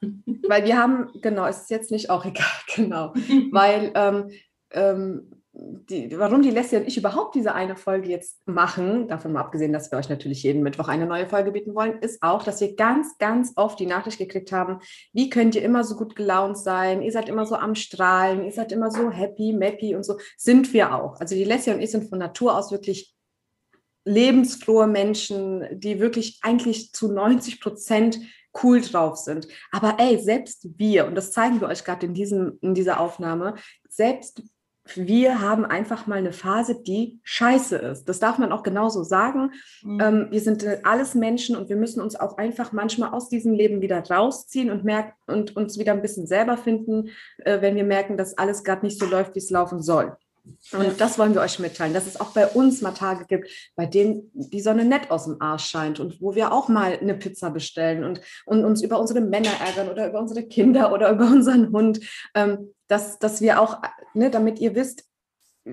Weil 0.47 0.65
wir 0.65 0.77
haben, 0.77 1.11
genau, 1.23 1.47
es 1.47 1.63
ist 1.63 1.71
jetzt 1.71 1.91
nicht 1.91 2.11
auch 2.11 2.25
egal, 2.27 2.47
genau. 2.75 3.15
weil 3.51 3.93
ähm, 3.95 4.31
ähm, 4.73 5.38
die, 5.61 6.16
warum 6.18 6.42
die 6.42 6.51
Leslie 6.51 6.79
und 6.79 6.87
ich 6.87 6.97
überhaupt 6.97 7.35
diese 7.35 7.53
eine 7.53 7.75
Folge 7.75 8.09
jetzt 8.09 8.47
machen, 8.47 9.09
davon 9.09 9.33
mal 9.33 9.40
abgesehen, 9.40 9.73
dass 9.73 9.90
wir 9.90 9.99
euch 9.99 10.09
natürlich 10.09 10.42
jeden 10.44 10.62
Mittwoch 10.62 10.88
eine 10.88 11.07
neue 11.07 11.27
Folge 11.27 11.51
bieten 11.51 11.75
wollen, 11.75 11.99
ist 11.99 12.23
auch, 12.23 12.44
dass 12.44 12.61
wir 12.61 12.77
ganz, 12.77 13.18
ganz 13.18 13.53
oft 13.57 13.81
die 13.81 13.87
Nachricht 13.87 14.18
gekriegt 14.18 14.53
haben, 14.53 14.79
wie 15.12 15.31
könnt 15.31 15.57
ihr 15.57 15.62
immer 15.62 15.83
so 15.83 15.97
gut 15.97 16.14
gelaunt 16.14 16.57
sein, 16.57 17.03
ihr 17.03 17.11
seid 17.11 17.29
immer 17.29 17.44
so 17.44 17.57
am 17.57 17.75
Strahlen, 17.75 18.44
ihr 18.44 18.53
seid 18.53 18.71
immer 18.71 18.90
so 18.90 19.11
happy, 19.11 19.53
mappy 19.53 19.97
und 19.97 20.05
so, 20.05 20.18
sind 20.37 20.73
wir 20.73 20.94
auch. 20.94 21.18
Also 21.21 21.35
die 21.35 21.44
Leslie 21.44 21.75
und 21.75 21.81
ich 21.81 21.90
sind 21.90 22.09
von 22.09 22.18
Natur 22.18 22.57
aus 22.57 22.71
wirklich 22.71 23.14
lebensfrohe 24.05 24.87
Menschen, 24.87 25.66
die 25.73 25.99
wirklich 25.99 26.38
eigentlich 26.42 26.92
zu 26.92 27.12
90 27.12 27.61
Prozent 27.61 28.21
cool 28.62 28.81
drauf 28.81 29.16
sind. 29.16 29.49
Aber 29.73 29.97
ey, 29.99 30.18
selbst 30.18 30.68
wir, 30.77 31.07
und 31.07 31.14
das 31.14 31.33
zeigen 31.33 31.61
wir 31.61 31.68
euch 31.68 31.85
gerade 31.85 32.07
in, 32.07 32.14
in 32.61 32.75
dieser 32.75 33.01
Aufnahme, 33.01 33.57
selbst 33.88 34.42
wir 34.96 35.40
haben 35.40 35.64
einfach 35.64 36.07
mal 36.07 36.18
eine 36.18 36.33
Phase, 36.33 36.81
die 36.81 37.20
scheiße 37.22 37.77
ist. 37.77 38.09
Das 38.09 38.18
darf 38.18 38.38
man 38.38 38.53
auch 38.53 38.62
genauso 38.62 39.03
sagen. 39.03 39.53
Mhm. 39.83 40.01
Ähm, 40.01 40.27
wir 40.31 40.40
sind 40.40 40.62
äh, 40.62 40.81
alles 40.85 41.14
Menschen 41.14 41.57
und 41.57 41.68
wir 41.68 41.77
müssen 41.77 42.01
uns 42.01 42.16
auch 42.16 42.38
einfach 42.38 42.72
manchmal 42.72 43.11
aus 43.11 43.29
diesem 43.29 43.53
Leben 43.53 43.81
wieder 43.81 44.03
rausziehen 44.03 44.70
und, 44.70 44.85
merken, 44.85 45.12
und 45.27 45.57
uns 45.57 45.79
wieder 45.79 45.92
ein 45.92 46.03
bisschen 46.03 46.27
selber 46.27 46.57
finden, 46.57 47.11
äh, 47.38 47.61
wenn 47.61 47.77
wir 47.77 47.85
merken, 47.85 48.16
dass 48.16 48.37
alles 48.37 48.64
gerade 48.64 48.85
nicht 48.85 48.98
so 48.98 49.07
läuft, 49.07 49.35
wie 49.35 49.40
es 49.40 49.51
laufen 49.51 49.83
soll. 49.83 50.16
Und 50.72 51.01
das 51.01 51.18
wollen 51.18 51.35
wir 51.35 51.40
euch 51.40 51.59
mitteilen, 51.59 51.94
dass 51.94 52.07
es 52.07 52.20
auch 52.20 52.33
bei 52.33 52.46
uns 52.46 52.81
mal 52.81 52.92
Tage 52.92 53.27
gibt, 53.27 53.48
bei 53.77 53.87
denen 53.87 54.31
die 54.33 54.61
Sonne 54.61 54.85
nett 54.85 55.11
aus 55.11 55.24
dem 55.24 55.40
Arsch 55.40 55.66
scheint 55.66 56.01
und 56.01 56.20
wo 56.20 56.35
wir 56.35 56.53
auch 56.53 56.68
mal 56.68 56.98
eine 56.98 57.14
Pizza 57.14 57.51
bestellen 57.51 58.05
und, 58.05 58.20
und 58.46 58.64
uns 58.64 58.83
über 58.83 58.98
unsere 58.98 59.20
Männer 59.20 59.51
ärgern 59.64 59.90
oder 59.90 60.09
über 60.09 60.20
unsere 60.20 60.44
Kinder 60.44 60.92
oder 60.92 61.11
über 61.11 61.27
unseren 61.27 61.70
Hund. 61.72 62.01
Ähm, 62.35 62.70
dass, 62.88 63.18
dass 63.18 63.40
wir 63.40 63.61
auch, 63.61 63.81
ne, 64.14 64.31
damit 64.31 64.59
ihr 64.59 64.74
wisst, 64.74 65.05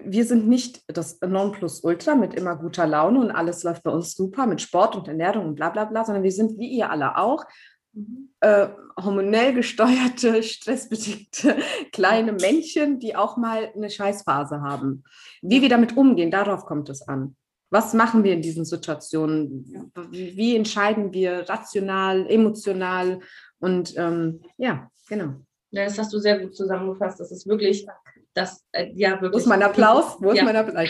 wir 0.03 0.25
sind 0.25 0.47
nicht 0.47 0.83
das 0.87 1.19
Nonplusultra 1.21 2.15
mit 2.15 2.33
immer 2.33 2.55
guter 2.57 2.85
Laune 2.85 3.19
und 3.19 3.31
alles 3.31 3.63
läuft 3.63 3.83
bei 3.83 3.91
uns 3.91 4.13
super 4.13 4.45
mit 4.45 4.61
Sport 4.61 4.95
und 4.95 5.07
Ernährung 5.07 5.47
und 5.47 5.55
bla 5.55 5.69
bla 5.69 5.85
bla, 5.85 6.03
sondern 6.03 6.23
wir 6.23 6.31
sind 6.31 6.59
wie 6.59 6.67
ihr 6.67 6.89
alle 6.89 7.17
auch 7.17 7.45
mhm. 7.93 8.29
äh, 8.41 8.67
hormonell 9.01 9.53
gesteuerte, 9.53 10.43
stressbedingte 10.43 11.57
kleine 11.93 12.33
Männchen, 12.33 12.99
die 12.99 13.15
auch 13.15 13.37
mal 13.37 13.71
eine 13.73 13.89
Scheißphase 13.89 14.61
haben. 14.61 15.03
Wie 15.41 15.61
wir 15.61 15.69
damit 15.69 15.95
umgehen, 15.95 16.31
darauf 16.31 16.65
kommt 16.65 16.89
es 16.89 17.07
an. 17.07 17.35
Was 17.71 17.93
machen 17.93 18.23
wir 18.23 18.33
in 18.33 18.41
diesen 18.41 18.63
Situationen? 18.63 19.91
Wie, 20.11 20.37
wie 20.37 20.55
entscheiden 20.55 21.13
wir 21.13 21.49
rational, 21.49 22.27
emotional? 22.29 23.21
Und 23.59 23.97
ähm, 23.97 24.41
ja, 24.57 24.89
genau. 25.07 25.45
Das 25.71 25.97
hast 25.97 26.13
du 26.13 26.19
sehr 26.19 26.39
gut 26.39 26.55
zusammengefasst. 26.55 27.19
Das 27.19 27.31
ist 27.31 27.47
wirklich, 27.47 27.85
das, 28.33 28.63
äh, 28.71 28.91
ja, 28.93 29.13
wirklich. 29.13 29.33
Wo 29.33 29.37
ist 29.37 29.47
mein 29.47 29.63
Applaus? 29.63 30.17
Wo 30.19 30.31
ist 30.31 30.37
ja. 30.37 30.43
mein 30.43 30.55
Applaus? 30.55 30.89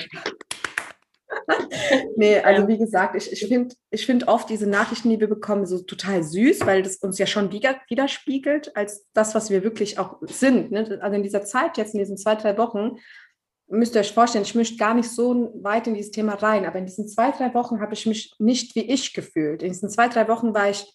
nee, 2.15 2.39
also 2.39 2.67
wie 2.67 2.77
gesagt, 2.77 3.15
ich, 3.15 3.31
ich 3.31 3.47
finde 3.47 3.75
ich 3.89 4.05
find 4.05 4.27
oft 4.27 4.49
diese 4.49 4.67
Nachrichten, 4.67 5.09
die 5.09 5.19
wir 5.19 5.27
bekommen, 5.27 5.65
so 5.65 5.79
total 5.79 6.23
süß, 6.23 6.65
weil 6.65 6.83
das 6.83 6.97
uns 6.97 7.17
ja 7.17 7.25
schon 7.25 7.51
widerspiegelt 7.51 8.75
als 8.75 9.05
das, 9.13 9.35
was 9.35 9.49
wir 9.49 9.63
wirklich 9.63 9.99
auch 9.99 10.17
sind. 10.21 10.71
Ne? 10.71 10.99
Also 11.01 11.15
in 11.15 11.23
dieser 11.23 11.43
Zeit 11.43 11.77
jetzt, 11.77 11.93
in 11.93 11.99
diesen 11.99 12.17
zwei, 12.17 12.35
drei 12.35 12.57
Wochen, 12.57 12.97
müsst 13.67 13.95
ihr 13.95 14.01
euch 14.01 14.13
vorstellen, 14.13 14.43
ich 14.43 14.55
möchte 14.55 14.77
gar 14.77 14.93
nicht 14.93 15.09
so 15.09 15.51
weit 15.61 15.88
in 15.88 15.95
dieses 15.95 16.11
Thema 16.11 16.35
rein, 16.35 16.65
aber 16.65 16.77
in 16.77 16.85
diesen 16.85 17.07
zwei, 17.07 17.31
drei 17.31 17.53
Wochen 17.53 17.81
habe 17.81 17.93
ich 17.93 18.05
mich 18.05 18.33
nicht 18.38 18.75
wie 18.75 18.91
ich 18.91 19.13
gefühlt. 19.13 19.63
In 19.63 19.69
diesen 19.69 19.89
zwei, 19.89 20.07
drei 20.07 20.27
Wochen 20.27 20.53
war 20.53 20.69
ich, 20.69 20.85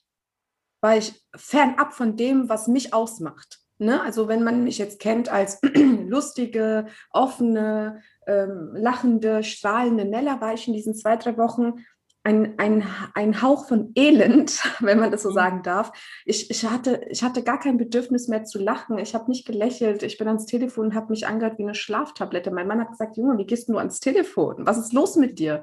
war 0.80 0.96
ich 0.96 1.12
fernab 1.36 1.94
von 1.94 2.16
dem, 2.16 2.48
was 2.48 2.68
mich 2.68 2.94
ausmacht. 2.94 3.60
Ne? 3.80 4.02
Also 4.02 4.28
wenn 4.28 4.44
man 4.44 4.62
mich 4.62 4.78
jetzt 4.78 5.00
kennt 5.00 5.30
als 5.30 5.58
lustige, 6.06 6.86
offene, 7.10 8.02
ähm, 8.26 8.70
lachende, 8.74 9.42
strahlende 9.42 10.04
Nella, 10.04 10.40
war 10.40 10.52
ich 10.52 10.68
in 10.68 10.74
diesen 10.74 10.94
zwei, 10.94 11.16
drei 11.16 11.38
Wochen 11.38 11.84
ein, 12.22 12.58
ein, 12.58 12.84
ein 13.14 13.40
Hauch 13.40 13.66
von 13.66 13.92
Elend, 13.94 14.62
wenn 14.80 15.00
man 15.00 15.10
das 15.10 15.22
so 15.22 15.30
mhm. 15.30 15.34
sagen 15.34 15.62
darf. 15.62 15.92
Ich, 16.26 16.50
ich, 16.50 16.66
hatte, 16.66 17.06
ich 17.08 17.22
hatte 17.22 17.42
gar 17.42 17.58
kein 17.58 17.78
Bedürfnis 17.78 18.28
mehr 18.28 18.44
zu 18.44 18.58
lachen. 18.58 18.98
Ich 18.98 19.14
habe 19.14 19.30
nicht 19.30 19.46
gelächelt. 19.46 20.02
Ich 20.02 20.18
bin 20.18 20.28
ans 20.28 20.44
Telefon 20.44 20.86
und 20.88 20.94
habe 20.94 21.10
mich 21.10 21.26
angehört 21.26 21.58
wie 21.58 21.62
eine 21.62 21.74
Schlaftablette. 21.74 22.50
Mein 22.50 22.66
Mann 22.66 22.80
hat 22.80 22.90
gesagt, 22.90 23.16
Junge, 23.16 23.38
wie 23.38 23.46
gehst 23.46 23.68
du 23.70 23.78
ans 23.78 24.00
Telefon? 24.00 24.66
Was 24.66 24.76
ist 24.76 24.92
los 24.92 25.16
mit 25.16 25.38
dir? 25.38 25.62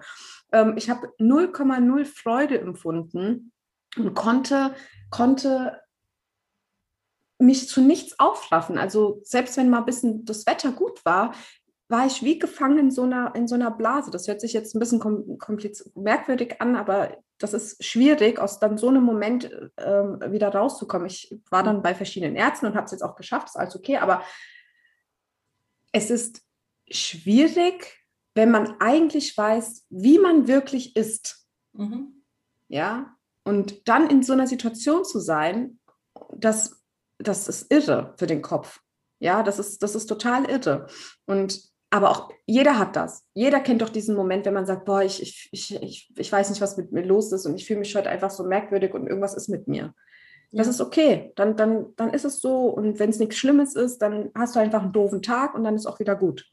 Ähm, 0.51 0.73
ich 0.75 0.89
habe 0.89 1.07
0,0 1.19 2.05
Freude 2.05 2.59
empfunden 2.59 3.51
und 3.95 4.15
konnte, 4.15 4.73
konnte 5.11 5.79
mich 7.39 7.69
zu 7.69 7.81
nichts 7.81 8.19
aufraffen. 8.19 8.77
Also 8.77 9.19
selbst 9.23 9.57
wenn 9.57 9.69
mal 9.69 9.79
ein 9.79 9.85
bisschen 9.85 10.25
das 10.25 10.45
Wetter 10.45 10.71
gut 10.71 11.03
war, 11.05 11.33
war 11.89 12.05
ich 12.05 12.21
wie 12.23 12.37
gefangen 12.37 12.77
in 12.77 12.91
so 12.91 13.03
einer, 13.03 13.33
in 13.35 13.47
so 13.47 13.55
einer 13.55 13.71
Blase. 13.71 14.11
Das 14.11 14.27
hört 14.27 14.41
sich 14.41 14.53
jetzt 14.53 14.75
ein 14.75 14.79
bisschen 14.79 14.99
kompliziert, 15.37 15.95
merkwürdig 15.95 16.59
an, 16.59 16.75
aber 16.75 17.17
das 17.37 17.53
ist 17.53 17.83
schwierig, 17.83 18.39
aus 18.39 18.59
dann 18.59 18.77
so 18.77 18.89
einem 18.89 19.03
Moment 19.03 19.49
ähm, 19.77 20.19
wieder 20.27 20.49
rauszukommen. 20.49 21.07
Ich 21.07 21.33
war 21.49 21.63
dann 21.63 21.81
bei 21.81 21.95
verschiedenen 21.95 22.35
Ärzten 22.35 22.65
und 22.65 22.75
habe 22.75 22.85
es 22.85 22.91
jetzt 22.91 23.03
auch 23.03 23.15
geschafft, 23.15 23.47
ist 23.47 23.55
alles 23.55 23.75
okay, 23.75 23.97
aber 23.97 24.21
es 25.91 26.09
ist 26.09 26.41
schwierig, 26.89 27.97
wenn 28.35 28.51
man 28.51 28.75
eigentlich 28.79 29.37
weiß, 29.37 29.85
wie 29.89 30.19
man 30.19 30.47
wirklich 30.47 30.95
ist. 30.95 31.47
Mhm. 31.73 32.23
Ja, 32.67 33.15
und 33.43 33.87
dann 33.87 34.09
in 34.09 34.23
so 34.23 34.33
einer 34.33 34.47
Situation 34.47 35.05
zu 35.05 35.19
sein, 35.19 35.79
das, 36.35 36.83
das 37.19 37.47
ist 37.47 37.71
irre 37.71 38.13
für 38.17 38.27
den 38.27 38.41
Kopf. 38.41 38.79
Ja, 39.19 39.43
das 39.43 39.59
ist, 39.59 39.81
das 39.81 39.95
ist 39.95 40.07
total 40.07 40.45
irre. 40.45 40.87
Und 41.25 41.61
aber 41.89 42.11
auch 42.11 42.29
jeder 42.45 42.77
hat 42.77 42.95
das. 42.95 43.25
Jeder 43.33 43.61
kennt 43.61 43.81
doch 43.81 43.89
diesen 43.89 44.15
Moment, 44.15 44.45
wenn 44.45 44.53
man 44.53 44.65
sagt, 44.65 44.85
boah, 44.85 45.01
ich, 45.01 45.21
ich, 45.21 45.49
ich, 45.51 45.81
ich, 45.81 46.11
ich 46.15 46.31
weiß 46.31 46.49
nicht, 46.49 46.61
was 46.61 46.75
mit 46.75 46.91
mir 46.91 47.03
los 47.03 47.31
ist 47.31 47.45
und 47.45 47.55
ich 47.55 47.65
fühle 47.65 47.79
mich 47.79 47.95
heute 47.95 48.09
einfach 48.09 48.29
so 48.29 48.43
merkwürdig 48.43 48.93
und 48.93 49.07
irgendwas 49.07 49.35
ist 49.35 49.47
mit 49.47 49.67
mir. 49.67 49.93
Ja. 50.51 50.59
Das 50.59 50.67
ist 50.67 50.81
okay. 50.81 51.31
Dann, 51.35 51.55
dann, 51.55 51.93
dann 51.95 52.13
ist 52.13 52.25
es 52.25 52.41
so. 52.41 52.65
Und 52.65 52.99
wenn 52.99 53.09
es 53.09 53.19
nichts 53.19 53.37
Schlimmes 53.37 53.75
ist, 53.75 53.99
dann 53.99 54.31
hast 54.35 54.55
du 54.55 54.59
einfach 54.59 54.81
einen 54.81 54.91
doofen 54.91 55.21
Tag 55.21 55.55
und 55.55 55.63
dann 55.63 55.75
ist 55.75 55.85
auch 55.85 55.99
wieder 55.99 56.15
gut. 56.15 56.45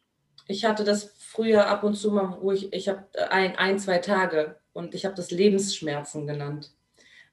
Ich 0.47 0.65
hatte 0.65 0.85
das 0.85 1.15
früher 1.19 1.67
ab 1.67 1.83
und 1.83 1.95
zu 1.95 2.13
mal, 2.13 2.39
wo 2.41 2.53
ich, 2.53 2.73
ich 2.73 2.89
habe 2.89 3.05
ein, 3.31 3.57
ein, 3.57 3.79
zwei 3.79 3.99
Tage 3.99 4.57
und 4.73 4.95
ich 4.95 5.05
habe 5.05 5.15
das 5.15 5.31
Lebensschmerzen 5.31 6.27
genannt 6.27 6.73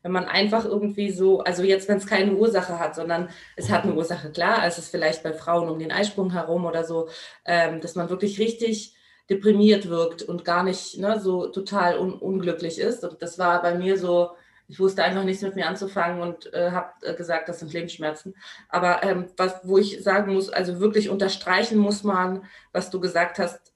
wenn 0.03 0.11
man 0.11 0.25
einfach 0.25 0.65
irgendwie 0.65 1.11
so, 1.11 1.41
also 1.41 1.63
jetzt, 1.63 1.87
wenn 1.87 1.97
es 1.97 2.07
keine 2.07 2.33
Ursache 2.33 2.79
hat, 2.79 2.95
sondern 2.95 3.29
es 3.55 3.69
hat 3.69 3.83
eine 3.83 3.93
Ursache, 3.93 4.31
klar, 4.31 4.65
es 4.65 4.77
ist 4.77 4.89
vielleicht 4.89 5.23
bei 5.23 5.33
Frauen 5.33 5.69
um 5.69 5.79
den 5.79 5.91
Eisprung 5.91 6.31
herum 6.31 6.65
oder 6.65 6.83
so, 6.83 7.09
ähm, 7.45 7.81
dass 7.81 7.95
man 7.95 8.09
wirklich 8.09 8.39
richtig 8.39 8.95
deprimiert 9.29 9.87
wirkt 9.87 10.23
und 10.23 10.43
gar 10.43 10.63
nicht 10.63 10.97
ne, 10.97 11.19
so 11.19 11.47
total 11.47 11.97
un 11.97 12.13
unglücklich 12.13 12.79
ist. 12.79 13.03
Und 13.03 13.21
das 13.21 13.39
war 13.39 13.61
bei 13.61 13.75
mir 13.75 13.97
so, 13.97 14.31
ich 14.67 14.79
wusste 14.79 15.03
einfach 15.03 15.23
nichts 15.23 15.41
mit 15.41 15.55
mir 15.55 15.67
anzufangen 15.67 16.21
und 16.21 16.53
äh, 16.53 16.71
habe 16.71 16.91
äh, 17.03 17.13
gesagt, 17.13 17.47
das 17.47 17.59
sind 17.59 17.71
Lebensschmerzen. 17.71 18.35
Aber 18.69 19.03
ähm, 19.03 19.27
was, 19.37 19.59
wo 19.63 19.77
ich 19.77 20.01
sagen 20.03 20.33
muss, 20.33 20.49
also 20.49 20.79
wirklich 20.79 21.09
unterstreichen 21.09 21.77
muss 21.77 22.03
man, 22.03 22.45
was 22.71 22.89
du 22.89 22.99
gesagt 22.99 23.37
hast, 23.37 23.73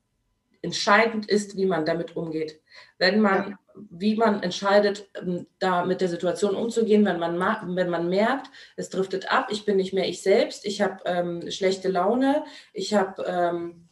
entscheidend 0.62 1.30
ist, 1.30 1.56
wie 1.56 1.66
man 1.66 1.86
damit 1.86 2.16
umgeht. 2.16 2.60
Wenn 2.98 3.20
man, 3.22 3.52
ja. 3.52 3.58
wie 3.90 4.16
man 4.16 4.44
entscheidet, 4.44 5.08
ähm, 5.16 5.48
da 5.60 5.86
mit 5.86 6.02
der 6.02 6.10
Situation 6.10 6.56
umzugehen, 6.56 7.06
wenn 7.06 7.20
man, 7.20 7.40
wenn 7.76 7.90
man 7.90 8.10
merkt, 8.10 8.50
es 8.76 8.90
driftet 8.90 9.32
ab, 9.32 9.48
ich 9.52 9.66
bin 9.66 9.78
nicht 9.78 9.94
mehr 9.94 10.08
ich 10.08 10.22
selbst, 10.22 10.66
ich 10.66 10.82
habe 10.82 11.00
ähm, 11.06 11.50
schlechte 11.52 11.90
Laune, 11.90 12.44
ich 12.74 12.94
habe 12.94 13.24
ähm, 13.28 13.86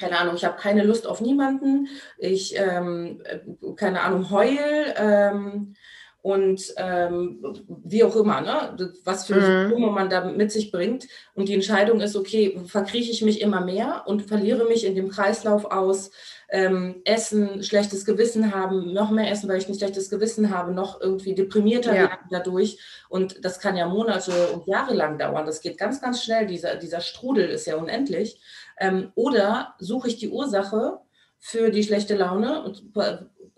keine 0.00 0.18
Ahnung, 0.18 0.34
ich 0.34 0.44
habe 0.44 0.56
keine 0.56 0.82
Lust 0.82 1.06
auf 1.06 1.20
niemanden, 1.20 1.88
ich, 2.16 2.56
ähm, 2.56 3.22
äh, 3.24 3.40
keine 3.76 4.00
Ahnung, 4.00 4.30
heul, 4.30 4.58
ähm, 4.96 5.74
und 6.22 6.74
ähm, 6.76 7.42
wie 7.68 8.04
auch 8.04 8.14
immer, 8.14 8.40
ne? 8.42 8.92
was 9.04 9.26
für 9.26 9.36
mhm. 9.36 9.68
Symptome 9.70 9.90
man 9.90 10.10
da 10.10 10.24
mit 10.24 10.52
sich 10.52 10.70
bringt. 10.70 11.06
Und 11.34 11.48
die 11.48 11.54
Entscheidung 11.54 12.00
ist, 12.00 12.14
okay, 12.14 12.60
verkrieche 12.66 13.10
ich 13.10 13.22
mich 13.22 13.40
immer 13.40 13.60
mehr 13.60 14.02
und 14.06 14.22
verliere 14.22 14.66
mich 14.66 14.84
in 14.84 14.94
dem 14.94 15.08
Kreislauf 15.08 15.64
aus, 15.64 16.10
ähm, 16.50 17.00
Essen, 17.04 17.62
schlechtes 17.62 18.04
Gewissen 18.04 18.54
haben, 18.54 18.92
noch 18.92 19.10
mehr 19.10 19.30
essen, 19.30 19.48
weil 19.48 19.58
ich 19.58 19.68
ein 19.68 19.74
schlechtes 19.74 20.10
Gewissen 20.10 20.54
habe, 20.54 20.72
noch 20.72 21.00
irgendwie 21.00 21.34
deprimierter 21.34 21.94
ja. 21.94 22.02
werden 22.02 22.26
dadurch. 22.30 22.78
Und 23.08 23.44
das 23.44 23.60
kann 23.60 23.76
ja 23.76 23.86
Monate 23.86 24.48
und 24.48 24.66
Jahre 24.66 24.94
lang 24.94 25.18
dauern. 25.18 25.46
Das 25.46 25.60
geht 25.60 25.78
ganz, 25.78 26.00
ganz 26.00 26.22
schnell. 26.22 26.46
Dieser, 26.46 26.76
dieser 26.76 27.00
Strudel 27.00 27.48
ist 27.48 27.66
ja 27.66 27.76
unendlich. 27.76 28.40
Ähm, 28.78 29.12
oder 29.14 29.74
suche 29.78 30.08
ich 30.08 30.16
die 30.18 30.28
Ursache 30.28 30.98
für 31.38 31.70
die 31.70 31.84
schlechte 31.84 32.16
Laune 32.16 32.62
und 32.62 32.92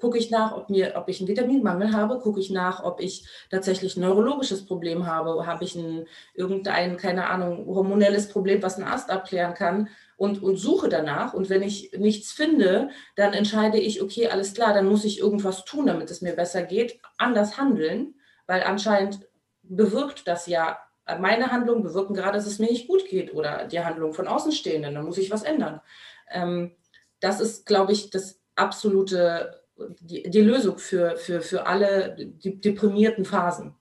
gucke 0.02 0.18
ich 0.18 0.32
nach, 0.32 0.56
ob, 0.56 0.68
mir, 0.68 0.94
ob 0.96 1.08
ich 1.08 1.20
einen 1.20 1.28
Vitaminmangel 1.28 1.92
habe, 1.92 2.18
gucke 2.18 2.40
ich 2.40 2.50
nach, 2.50 2.82
ob 2.82 3.00
ich 3.00 3.24
tatsächlich 3.50 3.96
ein 3.96 4.00
neurologisches 4.00 4.66
Problem 4.66 5.06
habe, 5.06 5.46
habe 5.46 5.62
ich 5.62 5.76
ein, 5.76 6.08
irgendein, 6.34 6.96
keine 6.96 7.28
Ahnung, 7.30 7.66
hormonelles 7.68 8.28
Problem, 8.28 8.64
was 8.64 8.78
ein 8.78 8.82
Arzt 8.82 9.10
abklären 9.10 9.54
kann 9.54 9.88
und, 10.16 10.42
und 10.42 10.56
suche 10.56 10.88
danach. 10.88 11.34
Und 11.34 11.50
wenn 11.50 11.62
ich 11.62 11.92
nichts 11.96 12.32
finde, 12.32 12.90
dann 13.14 13.32
entscheide 13.32 13.78
ich, 13.78 14.02
okay, 14.02 14.26
alles 14.26 14.54
klar, 14.54 14.74
dann 14.74 14.88
muss 14.88 15.04
ich 15.04 15.20
irgendwas 15.20 15.64
tun, 15.64 15.86
damit 15.86 16.10
es 16.10 16.20
mir 16.20 16.34
besser 16.34 16.64
geht, 16.64 16.98
anders 17.16 17.56
handeln, 17.56 18.16
weil 18.48 18.64
anscheinend 18.64 19.20
bewirkt 19.62 20.26
das 20.26 20.48
ja, 20.48 20.80
meine 21.20 21.52
Handlungen 21.52 21.84
bewirken 21.84 22.14
gerade, 22.14 22.38
dass 22.38 22.46
es 22.48 22.58
mir 22.58 22.68
nicht 22.68 22.88
gut 22.88 23.06
geht 23.08 23.34
oder 23.34 23.66
die 23.68 23.84
Handlung 23.84 24.14
von 24.14 24.26
Außenstehenden, 24.26 24.96
dann 24.96 25.04
muss 25.04 25.18
ich 25.18 25.30
was 25.30 25.44
ändern. 25.44 25.80
Ähm, 26.28 26.74
das 27.20 27.40
ist, 27.40 27.66
glaube 27.66 27.92
ich, 27.92 28.10
das 28.10 28.40
absolute 28.56 29.61
die, 30.00 30.22
die 30.28 30.40
Lösung 30.40 30.78
für, 30.78 31.16
für, 31.16 31.40
für 31.40 31.66
alle 31.66 32.16
die 32.16 32.60
deprimierten 32.60 33.24
Phasen. 33.24 33.74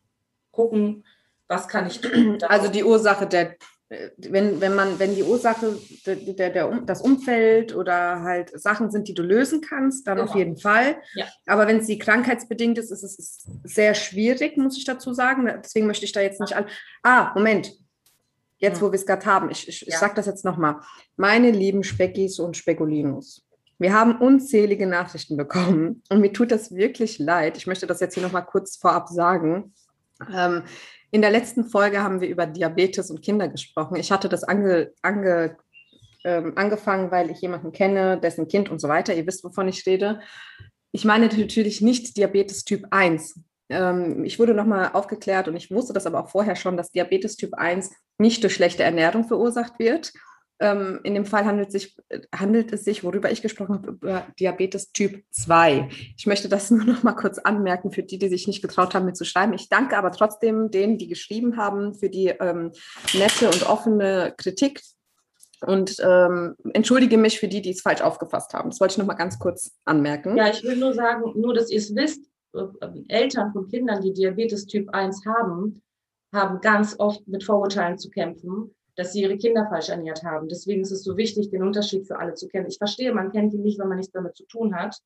Gucken, 0.52 1.06
was 1.48 1.68
kann 1.68 1.88
ich 1.88 2.02
tun. 2.02 2.38
Also 2.48 2.70
die 2.70 2.84
Ursache 2.84 3.28
der, 3.28 3.56
wenn, 4.18 4.62
wenn 4.62 4.74
man, 4.74 5.00
wenn 5.00 5.16
die 5.16 5.24
Ursache 5.24 5.78
der, 6.06 6.16
der, 6.16 6.50
der, 6.50 6.82
das 6.86 7.02
Umfeld 7.02 7.76
oder 7.76 8.22
halt 8.22 8.52
Sachen 8.60 8.90
sind, 8.90 9.08
die 9.08 9.14
du 9.14 9.22
lösen 9.22 9.62
kannst, 9.62 10.08
dann 10.08 10.18
genau. 10.18 10.30
auf 10.30 10.36
jeden 10.36 10.58
Fall. 10.58 10.98
Ja. 11.14 11.26
Aber 11.46 11.68
wenn 11.68 11.84
sie 11.84 11.98
krankheitsbedingt 11.98 12.78
ist, 12.78 12.92
ist 12.92 13.04
es 13.04 13.46
sehr 13.64 13.94
schwierig, 13.94 14.58
muss 14.58 14.78
ich 14.78 14.86
dazu 14.86 15.14
sagen. 15.14 15.52
Deswegen 15.64 15.88
möchte 15.88 16.06
ich 16.06 16.14
da 16.14 16.22
jetzt 16.22 16.40
nicht 16.40 16.56
an. 16.56 16.66
Ah, 17.04 17.32
Moment. 17.36 17.74
Jetzt, 18.58 18.82
wo 18.82 18.92
wir 18.92 18.96
es 18.96 19.08
gerade 19.08 19.26
haben, 19.26 19.50
ich, 19.50 19.68
ich, 19.68 19.82
ja. 19.82 19.88
ich 19.90 19.96
sage 19.96 20.14
das 20.16 20.28
jetzt 20.28 20.46
nochmal. 20.46 20.76
Meine 21.18 21.50
lieben 21.50 21.84
Speckis 21.84 22.40
und 22.40 22.56
Spekulinos. 22.56 23.44
Wir 23.82 23.94
haben 23.94 24.17
unzählige 24.17 24.86
Nachrichten 24.86 25.38
bekommen 25.38 26.04
und 26.10 26.22
mir 26.22 26.32
tut 26.32 26.52
das 26.52 26.76
wirklich 26.76 27.17
leid. 27.17 27.58
Ich 27.58 27.65
möchte 27.65 27.88
das 27.88 28.00
jetzt 28.00 28.13
hier 28.13 28.22
nochmal 28.22 28.46
kurz 28.46 28.78
vorab 28.78 29.10
sagen. 29.10 29.74
Ähm, 30.32 30.62
in 31.10 31.22
der 31.22 31.32
letzten 31.32 31.65
Folge 31.65 32.04
haben 32.04 32.22
wir 32.22 32.30
über 32.30 32.46
Diabetes 32.46 33.10
und 33.10 33.24
Kinder 33.24 33.48
gesprochen. 33.48 33.96
Ich 33.96 34.12
hatte 34.12 34.30
das 34.30 34.44
ange, 34.44 34.91
ange, 35.02 35.58
ähm, 36.24 36.54
angefangen, 36.58 37.10
weil 37.10 37.32
ich 37.32 37.41
jemanden 37.41 37.72
kenne, 37.72 38.20
dessen 38.20 38.48
Kind 38.48 38.70
und 38.70 38.80
so 38.80 38.88
weiter. 38.88 39.15
Ihr 39.15 39.26
wisst, 39.26 39.44
wovon 39.44 39.67
ich 39.67 39.84
rede. 39.88 40.20
Ich 40.91 41.04
meine 41.04 41.26
natürlich 41.36 41.82
nicht 41.82 42.15
Diabetes 42.17 42.63
Typ 42.63 42.86
1. 42.91 43.39
Ähm, 43.70 44.24
ich 44.26 44.38
wurde 44.38 44.54
nochmal 44.54 44.91
aufgeklärt 44.94 45.48
und 45.48 45.56
ich 45.56 45.72
wusste 45.72 45.94
das 45.94 46.06
aber 46.06 46.24
auch 46.24 46.30
vorher 46.30 46.56
schon, 46.56 46.78
dass 46.78 46.91
Diabetes 46.91 47.36
Typ 47.36 47.56
1 47.56 47.89
nicht 48.20 48.44
durch 48.44 48.54
schlechte 48.54 48.84
Ernährung 48.84 49.28
verursacht 49.28 49.80
wird, 49.80 50.13
Ähm, 50.62 51.00
in 51.04 51.15
dem 51.15 51.26
Fall 51.26 51.45
handelt, 51.45 51.71
sich, 51.71 51.97
handelt 52.34 52.71
es 52.71 52.84
sich, 52.84 53.04
worüber 53.04 53.32
ich 53.32 53.41
gesprochen 53.41 53.76
habe, 53.76 53.89
über 53.89 54.28
Diabetes 54.39 54.91
Typ 54.91 55.24
2. 55.32 55.89
Ich 56.15 56.28
möchte 56.28 56.50
das 56.50 56.69
nur 56.71 56.86
noch 56.86 57.02
mal 57.02 57.13
kurz 57.13 57.39
anmerken 57.39 57.91
für 57.91 58.04
die, 58.04 58.19
die 58.19 58.30
sich 58.30 58.45
nicht 58.45 58.62
getraut 58.62 58.93
haben, 58.93 59.06
mir 59.06 59.13
zu 59.13 59.26
schreiben. 59.26 59.54
Ich 59.54 59.69
danke 59.69 59.97
aber 59.97 60.12
trotzdem 60.12 60.69
denen, 60.69 61.00
die 61.00 61.08
geschrieben 61.08 61.58
haben, 61.58 61.95
für 61.95 62.10
die 62.10 62.28
ähm, 62.28 62.71
nette 63.13 63.47
und 63.47 63.67
offene 63.67 64.36
Kritik 64.38 64.82
und 65.65 65.97
ähm, 66.00 66.56
entschuldige 66.74 67.17
mich 67.17 67.39
für 67.39 67.47
die, 67.47 67.63
die 67.63 67.71
es 67.71 67.82
falsch 67.82 68.02
aufgefasst 68.02 68.54
haben. 68.54 68.69
Das 68.69 68.80
wollte 68.80 68.93
ich 68.93 68.97
noch 69.00 69.06
mal 69.06 69.15
ganz 69.15 69.39
kurz 69.39 69.71
anmerken. 69.86 70.38
Ja, 70.38 70.47
ich 70.47 70.63
will 70.63 70.78
nur 70.78 70.93
sagen, 70.93 71.24
nur 71.36 71.56
dass 71.56 71.71
ihr 71.71 71.80
es 71.80 71.95
wisst, 71.95 72.30
äh, 72.54 72.67
Eltern 73.08 73.52
von 73.52 73.67
Kindern, 73.67 74.02
die 74.02 74.13
Diabetes 74.13 74.67
Typ 74.67 74.89
1 74.93 75.26
haben, 75.26 75.82
haben 76.34 76.62
ganz 76.62 76.95
oft 77.00 77.28
mit 77.28 77.43
Vorurteilen 77.43 77.97
zu 77.97 78.10
kämpfen, 78.10 78.76
dass 78.95 79.13
sie 79.13 79.21
ihre 79.21 79.38
Kinder 79.38 79.67
falsch 79.69 79.89
ernährt 79.89 80.23
haben. 80.23 80.47
Deswegen 80.47 80.82
ist 80.82 80.91
es 80.91 81.04
so 81.04 81.17
wichtig, 81.17 81.49
den 81.49 81.63
Unterschied 81.63 82.08
für 82.08 82.19
alle 82.19 82.34
zu 82.34 82.47
kennen. 82.47 82.67
Ich 82.67 82.77
verstehe, 82.77 83.13
man 83.13 83.32
kennt 83.32 83.54
ihn 83.54 83.62
nicht, 83.62 83.80
wenn 83.80 83.88
man 83.88 83.97
nichts 83.97 84.13
damit 84.13 84.36
zu 84.36 84.45
tun 84.45 84.75
hat. 84.75 84.97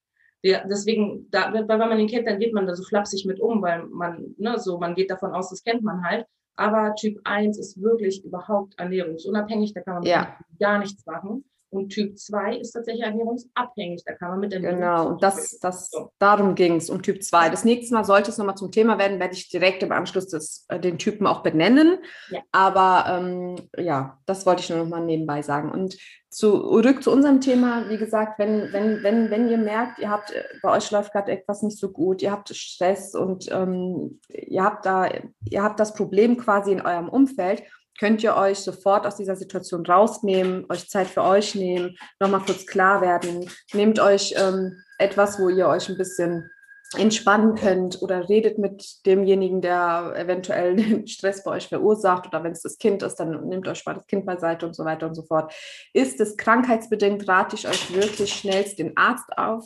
Der, 0.44 0.68
deswegen, 0.68 1.28
da, 1.32 1.54
wenn 1.54 1.68
man 1.68 2.00
ihn 2.00 2.08
kennt, 2.08 2.28
dann 2.28 2.40
geht 2.40 2.54
man 2.54 2.68
da 2.68 2.76
so 2.76 2.84
flapsig 2.84 3.26
mit 3.26 3.40
um, 3.40 3.62
weil 3.62 3.86
man, 3.88 4.36
ne, 4.38 4.60
so, 4.60 4.78
man 4.78 4.96
geht 4.96 5.10
davon 5.10 5.34
aus, 5.34 5.50
das 5.50 5.64
kennt 5.64 5.84
man 5.84 6.04
halt. 6.04 6.26
Aber 6.56 6.96
Typ 6.96 7.20
1 7.24 7.58
ist 7.58 7.82
wirklich 7.82 8.24
überhaupt 8.24 8.80
ernährungsunabhängig, 8.80 9.74
da 9.74 9.82
kann 9.82 9.96
man 9.96 10.04
ja. 10.04 10.38
gar 10.60 10.80
nichts 10.80 11.06
machen. 11.06 11.44
Und 11.76 11.90
Typ 11.90 12.18
2 12.18 12.58
ist 12.58 12.72
tatsächlich 12.72 13.04
ernährungsabhängig. 13.04 14.04
Da 14.06 14.14
kann 14.14 14.30
man 14.32 14.40
mit 14.40 14.52
der 14.52 14.62
Genau, 14.62 15.10
und 15.10 15.24
das, 15.24 15.60
das, 15.60 15.92
darum 16.20 16.56
ging 16.56 16.76
es, 16.76 16.90
um 16.90 17.02
Typ 17.02 17.24
2. 17.24 17.50
Das 17.50 17.66
nächste 17.66 17.94
Mal 17.94 18.04
sollte 18.04 18.32
es 18.32 18.38
nochmal 18.38 18.56
zum 18.56 18.72
Thema 18.72 18.98
werden, 18.98 19.20
werde 19.20 19.34
ich 19.34 19.50
direkt 19.50 19.84
im 19.84 19.92
Anschluss 19.92 20.28
des, 20.28 20.66
äh, 20.70 20.80
den 20.80 20.98
Typen 20.98 21.28
auch 21.28 21.44
benennen. 21.44 22.00
Ja. 22.30 22.42
Aber 22.52 23.06
ähm, 23.10 23.56
ja, 23.78 24.20
das 24.26 24.46
wollte 24.46 24.62
ich 24.62 24.70
nur 24.70 24.80
nochmal 24.80 25.06
nebenbei 25.06 25.42
sagen. 25.42 25.72
Und 25.72 25.98
zurück 26.36 27.02
zu 27.02 27.12
unserem 27.12 27.40
Thema, 27.40 27.90
wie 27.90 27.98
gesagt, 27.98 28.40
wenn, 28.40 28.74
wenn, 28.74 29.04
wenn, 29.04 29.32
wenn 29.32 29.50
ihr 29.50 29.58
merkt, 29.58 30.00
ihr 30.00 30.10
habt, 30.10 30.32
äh, 30.32 30.44
bei 30.62 30.72
euch 30.72 30.92
läuft 30.92 31.14
gerade 31.14 31.32
etwas 31.32 31.62
nicht 31.62 31.80
so 31.80 31.92
gut, 31.92 32.22
ihr 32.22 32.32
habt 32.32 32.54
Stress 32.54 33.16
und 33.16 33.50
ähm, 33.52 34.20
ihr 34.30 34.64
habt 34.64 34.86
da, 34.86 35.10
ihr 35.50 35.64
habt 35.64 35.80
das 35.80 35.94
Problem 35.94 36.38
quasi 36.38 36.74
in 36.74 36.82
eurem 36.82 37.08
Umfeld, 37.08 37.64
könnt 38.00 38.24
ihr 38.24 38.36
euch 38.36 38.60
sofort 38.60 39.06
aus 39.08 39.16
dieser 39.16 39.36
Situation 39.36 39.86
rausnehmen, 39.86 40.66
euch 40.70 40.90
Zeit 40.90 41.08
für 41.08 41.24
euch 41.24 41.56
nehmen, 41.56 41.98
nochmal 42.20 42.42
kurz 42.46 42.66
klar 42.66 43.02
werden. 43.02 43.50
Nehmt 43.74 44.00
euch 44.00 44.34
ähm, 44.38 44.82
etwas, 44.98 45.40
wo 45.40 45.50
ihr 45.50 45.68
euch 45.68 45.90
ein 45.90 45.98
bisschen 45.98 46.50
entspannen 46.98 47.56
könnt 47.56 48.02
oder 48.02 48.30
redet 48.30 48.58
mit 48.58 49.06
demjenigen, 49.06 49.62
der 49.62 50.14
eventuell 50.16 50.76
den 50.76 51.08
Stress 51.08 51.44
bei 51.44 51.52
euch 51.52 51.68
verursacht 51.68 52.28
oder 52.28 52.44
wenn 52.44 52.52
es 52.52 52.62
das 52.62 52.78
Kind 52.78 53.04
ist, 53.04 53.16
dann 53.16 53.48
nehmt 53.48 53.68
euch 53.68 53.86
mal 53.86 53.96
das 53.96 54.06
Kind 54.08 54.26
beiseite 54.26 54.66
und 54.66 54.76
so 54.76 54.86
weiter 54.86 55.08
und 55.08 55.16
so 55.16 55.24
fort. 55.24 55.54
Ist 55.94 56.20
es 56.22 56.38
krankheitsbedingt, 56.38 57.28
rate 57.28 57.56
ich 57.56 57.68
euch 57.68 57.94
wirklich 57.94 58.34
schnellst 58.34 58.80
den 58.80 58.96
Arzt 58.96 59.26
auf, 59.36 59.66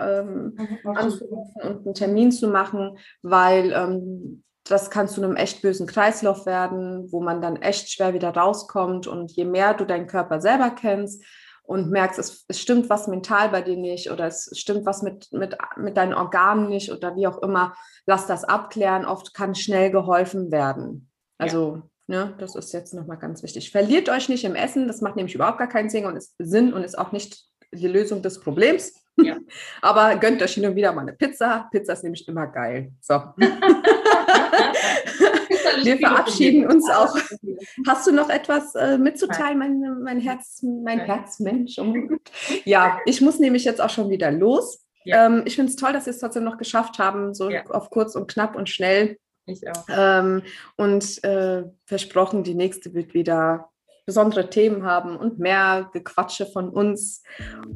ähm, 0.00 0.56
mhm, 0.56 0.96
anzurufen 0.96 1.62
und 1.62 1.86
einen 1.86 1.94
Termin 1.94 2.30
zu 2.30 2.48
machen, 2.48 2.98
weil 3.22 3.72
ähm, 3.72 4.44
das 4.64 4.90
kann 4.90 5.08
zu 5.08 5.22
einem 5.22 5.36
echt 5.36 5.62
bösen 5.62 5.86
Kreislauf 5.86 6.46
werden, 6.46 7.10
wo 7.10 7.20
man 7.20 7.40
dann 7.40 7.56
echt 7.56 7.90
schwer 7.90 8.14
wieder 8.14 8.30
rauskommt. 8.30 9.06
Und 9.06 9.32
je 9.32 9.44
mehr 9.44 9.74
du 9.74 9.84
deinen 9.84 10.06
Körper 10.06 10.40
selber 10.40 10.70
kennst 10.70 11.24
und 11.62 11.90
merkst, 11.90 12.18
es, 12.18 12.44
es 12.48 12.60
stimmt 12.60 12.90
was 12.90 13.06
mental 13.06 13.48
bei 13.48 13.62
dir 13.62 13.76
nicht 13.76 14.10
oder 14.10 14.26
es 14.26 14.50
stimmt 14.54 14.86
was 14.86 15.02
mit, 15.02 15.32
mit, 15.32 15.56
mit 15.76 15.96
deinen 15.96 16.14
Organen 16.14 16.68
nicht 16.68 16.90
oder 16.90 17.16
wie 17.16 17.26
auch 17.26 17.38
immer, 17.42 17.74
lass 18.06 18.26
das 18.26 18.44
abklären. 18.44 19.04
Oft 19.04 19.34
kann 19.34 19.54
schnell 19.54 19.90
geholfen 19.90 20.50
werden. 20.50 21.10
Also, 21.38 21.82
ja. 22.06 22.26
ne, 22.26 22.34
das 22.38 22.54
ist 22.54 22.72
jetzt 22.72 22.92
nochmal 22.92 23.18
ganz 23.18 23.42
wichtig. 23.42 23.70
Verliert 23.70 24.08
euch 24.08 24.28
nicht 24.28 24.44
im 24.44 24.54
Essen, 24.54 24.88
das 24.88 25.00
macht 25.00 25.16
nämlich 25.16 25.34
überhaupt 25.34 25.58
gar 25.58 25.68
keinen 25.68 25.90
Sinn 25.90 26.06
und 26.06 26.16
ist, 26.16 26.34
Sinn 26.38 26.72
und 26.72 26.84
ist 26.84 26.98
auch 26.98 27.12
nicht 27.12 27.44
die 27.72 27.88
Lösung 27.88 28.20
des 28.22 28.40
Problems. 28.40 28.92
Ja. 29.16 29.36
Aber 29.82 30.16
gönnt 30.16 30.42
euch 30.42 30.54
hin 30.54 30.66
und 30.66 30.76
wieder 30.76 30.92
mal 30.92 31.02
eine 31.02 31.12
Pizza. 31.12 31.68
Pizza 31.70 31.92
ist 31.92 32.04
nämlich 32.04 32.26
immer 32.28 32.46
geil. 32.46 32.92
So. 33.00 33.22
Wir 35.82 35.98
verabschieden 35.98 36.66
uns 36.66 36.88
auch. 36.90 37.16
Hast 37.86 38.06
du 38.06 38.12
noch 38.12 38.28
etwas 38.28 38.74
äh, 38.74 38.98
mitzuteilen, 38.98 39.58
mein, 39.58 40.02
mein 40.02 40.20
Herz, 40.20 40.62
mein 40.62 41.00
Herzmensch? 41.00 41.78
Ja, 42.64 42.98
ich 43.06 43.20
muss 43.20 43.38
nämlich 43.38 43.64
jetzt 43.64 43.80
auch 43.80 43.90
schon 43.90 44.10
wieder 44.10 44.30
los. 44.30 44.84
Ja. 45.04 45.26
Ähm, 45.26 45.42
ich 45.46 45.56
finde 45.56 45.70
es 45.70 45.76
toll, 45.76 45.92
dass 45.92 46.06
wir 46.06 46.12
es 46.12 46.20
trotzdem 46.20 46.44
noch 46.44 46.58
geschafft 46.58 46.98
haben, 46.98 47.34
so 47.34 47.50
ja. 47.50 47.64
auf 47.66 47.90
kurz 47.90 48.14
und 48.14 48.30
knapp 48.30 48.56
und 48.56 48.68
schnell. 48.68 49.18
Ich 49.46 49.66
auch. 49.68 49.86
Ähm, 49.88 50.42
und 50.76 51.24
äh, 51.24 51.64
versprochen, 51.86 52.44
die 52.44 52.54
nächste 52.54 52.94
wird 52.94 53.14
wieder 53.14 53.70
besondere 54.06 54.50
Themen 54.50 54.84
haben 54.84 55.16
und 55.16 55.38
mehr 55.38 55.88
Gequatsche 55.92 56.46
von 56.46 56.68
uns. 56.68 57.22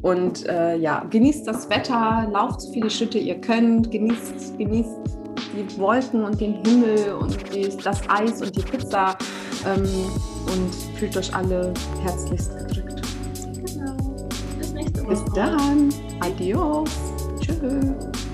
Und 0.03 0.47
äh, 0.49 0.77
ja, 0.77 1.05
genießt 1.05 1.47
das 1.47 1.71
Wetter, 1.71 2.29
lauft 2.33 2.61
so 2.61 2.73
viele 2.73 2.91
Schritte 2.91 3.19
ihr 3.19 3.41
könnt, 3.41 3.91
genießt, 3.91 4.59
genießt 4.59 5.24
die 5.55 5.79
Wolken 5.79 6.25
und 6.25 6.41
den 6.41 6.65
Himmel 6.65 7.15
und 7.15 7.37
das 7.85 8.01
Eis 8.09 8.43
und 8.43 8.55
die 8.57 8.63
Pizza 8.63 9.17
ähm, 9.67 9.83
und 10.47 10.99
fühlt 10.99 11.17
euch 11.17 11.35
alle 11.35 11.73
herzlichst 12.03 12.57
gedrückt. 12.59 13.03
Genau. 13.67 13.97
Bis 14.59 14.73
nächste 14.73 15.03
Woche. 15.03 15.11
Bis 15.11 15.25
dann. 15.35 15.89
Adios. 16.21 16.91
Tschüss. 17.41 18.34